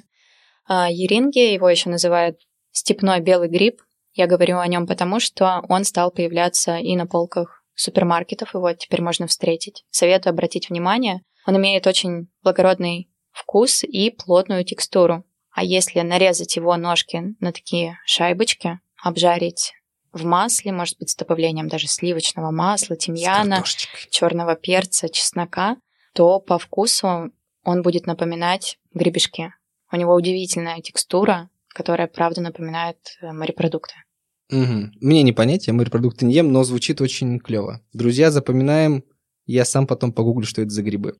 еринги, 0.69 1.53
его 1.53 1.69
еще 1.69 1.89
называют 1.89 2.39
степной 2.71 3.19
белый 3.19 3.49
гриб. 3.49 3.81
Я 4.13 4.27
говорю 4.27 4.59
о 4.59 4.67
нем 4.67 4.87
потому, 4.87 5.19
что 5.19 5.63
он 5.69 5.83
стал 5.83 6.11
появляться 6.11 6.77
и 6.77 6.95
на 6.95 7.07
полках 7.07 7.63
супермаркетов, 7.75 8.53
его 8.53 8.73
теперь 8.73 9.01
можно 9.01 9.27
встретить. 9.27 9.85
Советую 9.89 10.31
обратить 10.31 10.69
внимание. 10.69 11.21
Он 11.45 11.57
имеет 11.57 11.87
очень 11.87 12.27
благородный 12.43 13.09
вкус 13.31 13.83
и 13.83 14.11
плотную 14.11 14.63
текстуру. 14.65 15.23
А 15.51 15.63
если 15.63 16.01
нарезать 16.01 16.55
его 16.55 16.75
ножки 16.77 17.35
на 17.39 17.51
такие 17.51 17.97
шайбочки, 18.05 18.79
обжарить 19.01 19.73
в 20.11 20.25
масле, 20.25 20.71
может 20.71 20.97
быть, 20.99 21.09
с 21.09 21.15
добавлением 21.15 21.67
даже 21.67 21.87
сливочного 21.87 22.51
масла, 22.51 22.95
тимьяна, 22.95 23.63
черного 24.09 24.55
перца, 24.55 25.09
чеснока, 25.09 25.77
то 26.13 26.39
по 26.39 26.57
вкусу 26.57 27.31
он 27.63 27.81
будет 27.81 28.05
напоминать 28.05 28.77
гребешки. 28.93 29.53
У 29.91 29.95
него 29.95 30.13
удивительная 30.13 30.81
текстура, 30.81 31.49
которая, 31.69 32.07
правда, 32.07 32.41
напоминает 32.41 32.97
э, 33.21 33.31
морепродукты. 33.31 33.95
Угу. 34.51 34.91
Мне 35.01 35.23
не 35.23 35.31
понять, 35.31 35.67
я 35.67 35.73
морепродукты 35.73 36.25
не 36.25 36.33
ем, 36.33 36.51
но 36.51 36.63
звучит 36.63 37.01
очень 37.01 37.39
клево. 37.39 37.81
Друзья, 37.93 38.31
запоминаем, 38.31 39.03
я 39.45 39.65
сам 39.65 39.87
потом 39.87 40.11
погуглю, 40.11 40.45
что 40.45 40.61
это 40.61 40.71
за 40.71 40.83
грибы. 40.83 41.15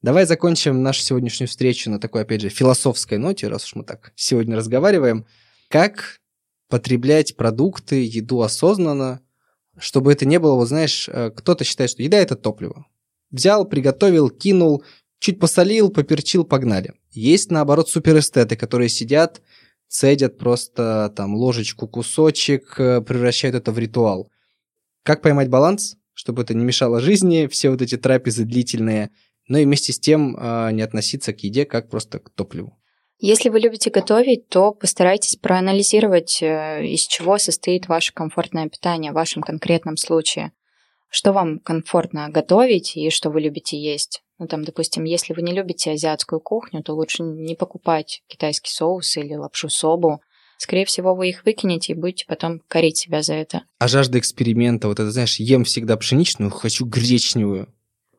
Давай 0.00 0.26
закончим 0.26 0.82
нашу 0.82 1.02
сегодняшнюю 1.02 1.48
встречу 1.48 1.90
на 1.90 1.98
такой, 1.98 2.22
опять 2.22 2.40
же, 2.40 2.50
философской 2.50 3.18
ноте, 3.18 3.48
раз 3.48 3.64
уж 3.64 3.74
мы 3.74 3.84
так 3.84 4.12
сегодня 4.14 4.56
разговариваем. 4.56 5.26
Как 5.68 6.20
потреблять 6.68 7.36
продукты, 7.36 8.04
еду 8.04 8.42
осознанно, 8.42 9.20
чтобы 9.78 10.12
это 10.12 10.24
не 10.24 10.38
было, 10.38 10.54
вот 10.54 10.68
знаешь, 10.68 11.08
э, 11.08 11.30
кто-то 11.30 11.64
считает, 11.64 11.90
что 11.90 12.02
еда– 12.02 12.18
это 12.18 12.36
топливо. 12.36 12.86
Взял, 13.30 13.64
приготовил, 13.64 14.30
кинул, 14.30 14.84
чуть 15.18 15.40
посолил, 15.40 15.90
поперчил, 15.90 16.44
погнали. 16.44 16.94
Есть, 17.10 17.50
наоборот, 17.50 17.88
суперэстеты, 17.88 18.56
которые 18.56 18.88
сидят, 18.88 19.42
цедят 19.88 20.38
просто 20.38 21.12
там 21.16 21.34
ложечку, 21.34 21.88
кусочек, 21.88 22.78
э, 22.78 23.00
превращают 23.00 23.56
это 23.56 23.72
в 23.72 23.78
ритуал. 23.78 24.30
Как 25.02 25.22
поймать 25.22 25.48
баланс, 25.48 25.96
чтобы 26.12 26.42
это 26.42 26.54
не 26.54 26.64
мешало 26.64 27.00
жизни, 27.00 27.46
все 27.46 27.70
вот 27.70 27.82
эти 27.82 27.96
трапезы 27.96 28.44
длительные, 28.44 29.10
но 29.48 29.58
и 29.58 29.64
вместе 29.64 29.92
с 29.92 29.98
тем 29.98 30.36
э, 30.36 30.72
не 30.72 30.82
относиться 30.82 31.32
к 31.32 31.40
еде 31.40 31.64
как 31.64 31.88
просто 31.88 32.18
к 32.18 32.30
топливу. 32.30 32.78
Если 33.20 33.48
вы 33.48 33.58
любите 33.58 33.90
готовить, 33.90 34.48
то 34.48 34.72
постарайтесь 34.72 35.36
проанализировать, 35.36 36.38
э, 36.40 36.86
из 36.86 37.06
чего 37.06 37.38
состоит 37.38 37.88
ваше 37.88 38.12
комфортное 38.12 38.68
питание 38.68 39.10
в 39.10 39.16
вашем 39.16 39.42
конкретном 39.42 39.96
случае. 39.96 40.52
Что 41.08 41.32
вам 41.32 41.58
комфортно 41.58 42.28
готовить 42.28 42.96
и 42.96 43.10
что 43.10 43.30
вы 43.30 43.40
любите 43.40 43.80
есть. 43.80 44.22
Ну, 44.38 44.46
там, 44.46 44.64
допустим, 44.64 45.04
если 45.04 45.34
вы 45.34 45.42
не 45.42 45.52
любите 45.52 45.90
азиатскую 45.90 46.40
кухню, 46.40 46.82
то 46.82 46.94
лучше 46.94 47.22
не 47.22 47.56
покупать 47.56 48.22
китайский 48.28 48.70
соус 48.70 49.16
или 49.16 49.34
лапшу 49.34 49.68
собу. 49.68 50.20
Скорее 50.58 50.84
всего, 50.84 51.14
вы 51.14 51.30
их 51.30 51.44
выкинете 51.44 51.92
и 51.92 51.96
будете 51.96 52.24
потом 52.26 52.60
корить 52.68 52.98
себя 52.98 53.22
за 53.22 53.34
это. 53.34 53.62
А 53.78 53.88
жажда 53.88 54.18
эксперимента, 54.18 54.88
вот 54.88 55.00
это, 55.00 55.10
знаешь, 55.10 55.36
ем 55.36 55.64
всегда 55.64 55.96
пшеничную, 55.96 56.50
хочу 56.50 56.84
гречневую. 56.84 57.72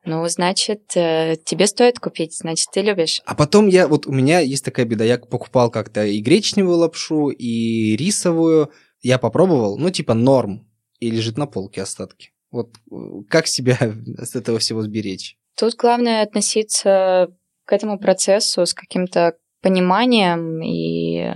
Ну, 0.06 0.28
значит, 0.28 0.96
э, 0.96 1.36
тебе 1.44 1.68
стоит 1.68 2.00
купить, 2.00 2.38
значит, 2.38 2.70
ты 2.72 2.82
любишь. 2.82 3.22
А 3.26 3.36
потом 3.36 3.68
я, 3.68 3.88
вот 3.88 4.08
у 4.08 4.12
меня 4.12 4.40
есть 4.40 4.64
такая 4.64 4.86
беда, 4.86 5.04
я 5.04 5.18
покупал 5.18 5.70
как-то 5.70 6.06
и 6.06 6.20
гречневую 6.20 6.78
лапшу, 6.78 7.30
и 7.30 7.98
рисовую. 7.98 8.72
Я 9.02 9.18
попробовал, 9.20 9.78
ну, 9.78 9.90
типа 9.90 10.14
норм, 10.14 10.68
и 11.00 11.12
лежит 11.12 11.38
на 11.38 11.46
полке 11.46 11.82
остатки. 11.82 12.32
Вот 12.52 12.70
э, 12.92 12.96
как 13.30 13.48
себя 13.48 13.78
с 14.18 14.36
этого 14.36 14.60
всего 14.60 14.82
сберечь? 14.82 15.38
Тут 15.58 15.76
главное 15.76 16.24
относиться 16.24 17.28
к 17.66 17.74
этому 17.74 18.00
процессу 18.00 18.66
с 18.66 18.74
каким-то 18.74 19.36
пониманием, 19.62 20.62
и 20.62 21.32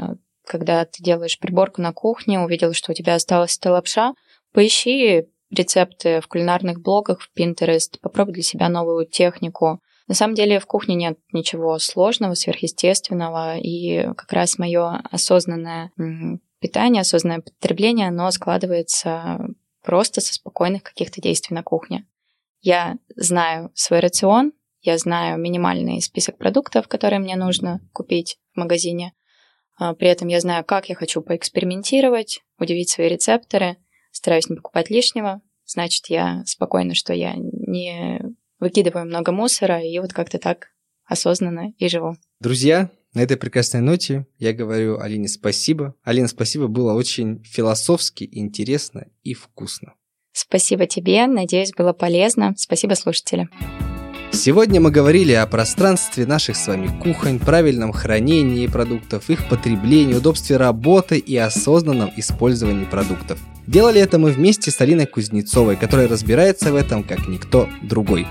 когда 0.46 0.86
ты 0.86 1.04
делаешь 1.04 1.40
приборку 1.40 1.82
на 1.82 1.94
кухне, 1.94 2.40
увидел, 2.40 2.74
что 2.74 2.92
у 2.92 2.96
тебя 2.96 3.16
осталась 3.16 3.58
эта 3.58 3.72
лапша, 3.72 4.14
поищи 4.54 5.26
рецепты 5.52 6.22
в 6.22 6.28
кулинарных 6.28 6.82
блогах, 6.82 7.22
в 7.22 7.30
Pinterest, 7.38 8.00
попробуй 8.02 8.34
для 8.34 8.44
себя 8.44 8.70
новую 8.70 9.06
технику. 9.06 9.80
На 10.08 10.16
самом 10.16 10.36
деле 10.36 10.60
в 10.60 10.66
кухне 10.66 10.96
нет 10.96 11.18
ничего 11.32 11.78
сложного, 11.80 12.34
сверхъестественного, 12.34 13.58
и 13.58 14.08
как 14.16 14.32
раз 14.34 14.58
мое 14.58 15.02
осознанное 15.12 15.92
питание, 16.60 17.02
осознанное 17.02 17.42
потребление, 17.42 18.08
оно 18.08 18.30
складывается 18.32 19.48
просто 19.84 20.22
со 20.22 20.34
спокойных 20.34 20.84
каких-то 20.84 21.22
действий 21.22 21.56
на 21.56 21.64
кухне. 21.64 22.08
Я 22.62 22.98
знаю 23.16 23.72
свой 23.76 24.00
рацион, 24.00 24.54
я 24.82 24.98
знаю 24.98 25.40
минимальный 25.40 26.02
список 26.02 26.38
продуктов, 26.38 26.88
которые 26.88 27.20
мне 27.20 27.36
нужно 27.36 27.80
купить 27.94 28.38
в 28.54 28.60
магазине. 28.60 29.14
А, 29.78 29.94
при 29.94 30.08
этом 30.08 30.28
я 30.28 30.40
знаю, 30.40 30.64
как 30.66 30.90
я 30.90 30.96
хочу 30.96 31.22
поэкспериментировать, 31.22 32.42
удивить 32.58 32.90
свои 32.90 33.08
рецепторы, 33.08 33.78
стараюсь 34.12 34.50
не 34.50 34.56
покупать 34.56 34.90
лишнего. 34.90 35.42
Значит, 35.66 36.08
я 36.08 36.44
спокойна, 36.46 36.96
что 36.96 37.14
я 37.14 37.34
не 37.36 38.22
выкидываю 38.60 39.06
много 39.06 39.32
мусора, 39.32 39.82
и 39.82 39.98
вот 40.00 40.14
как-то 40.14 40.38
так 40.38 40.68
осознанно 41.06 41.74
и 41.78 41.88
живу. 41.88 42.16
Друзья, 42.40 42.90
на 43.14 43.22
этой 43.22 43.38
прекрасной 43.38 43.82
ноте 43.82 44.26
я 44.40 44.54
говорю 44.54 45.00
Алине 45.00 45.28
спасибо. 45.28 45.96
Алина, 46.04 46.28
спасибо, 46.28 46.68
было 46.68 46.94
очень 46.94 47.44
философски, 47.44 48.28
интересно 48.32 49.08
и 49.24 49.34
вкусно. 49.34 49.94
Спасибо 50.32 50.88
тебе, 50.88 51.28
надеюсь, 51.28 51.74
было 51.78 51.94
полезно. 51.94 52.56
Спасибо, 52.58 52.96
слушатели. 52.96 53.48
Сегодня 54.32 54.82
мы 54.82 54.90
говорили 54.90 55.32
о 55.32 55.46
пространстве 55.46 56.26
наших 56.26 56.56
с 56.56 56.68
вами 56.68 56.90
кухонь, 57.04 57.38
правильном 57.40 57.92
хранении 57.92 58.66
продуктов, 58.66 59.30
их 59.30 59.48
потреблении, 59.48 60.16
удобстве 60.16 60.58
работы 60.58 61.20
и 61.20 61.38
осознанном 61.38 62.12
использовании 62.18 62.86
продуктов. 62.86 63.40
Делали 63.68 64.02
это 64.02 64.18
мы 64.18 64.32
вместе 64.32 64.72
с 64.72 64.82
Алиной 64.82 65.06
Кузнецовой, 65.06 65.76
которая 65.76 66.08
разбирается 66.08 66.74
в 66.74 66.76
этом 66.76 67.04
как 67.04 67.28
никто 67.28 67.70
другой. 67.84 68.26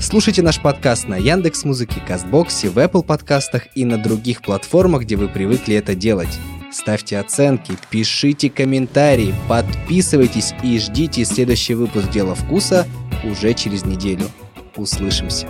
Слушайте 0.00 0.42
наш 0.42 0.60
подкаст 0.60 1.08
на 1.08 1.16
Яндекс 1.16 1.64
Музыке, 1.64 2.00
Кастбоксе, 2.06 2.68
в 2.68 2.78
Apple 2.78 3.02
подкастах 3.02 3.68
и 3.74 3.84
на 3.84 3.98
других 3.98 4.42
платформах, 4.42 5.02
где 5.02 5.16
вы 5.16 5.28
привыкли 5.28 5.76
это 5.76 5.94
делать 5.94 6.38
ставьте 6.70 7.18
оценки, 7.18 7.72
пишите 7.90 8.50
комментарии, 8.50 9.34
подписывайтесь 9.48 10.54
и 10.62 10.78
ждите 10.78 11.24
следующий 11.24 11.74
выпуск 11.74 12.10
«Дела 12.10 12.34
вкуса» 12.34 12.86
уже 13.24 13.54
через 13.54 13.84
неделю. 13.84 14.26
Услышимся! 14.76 15.48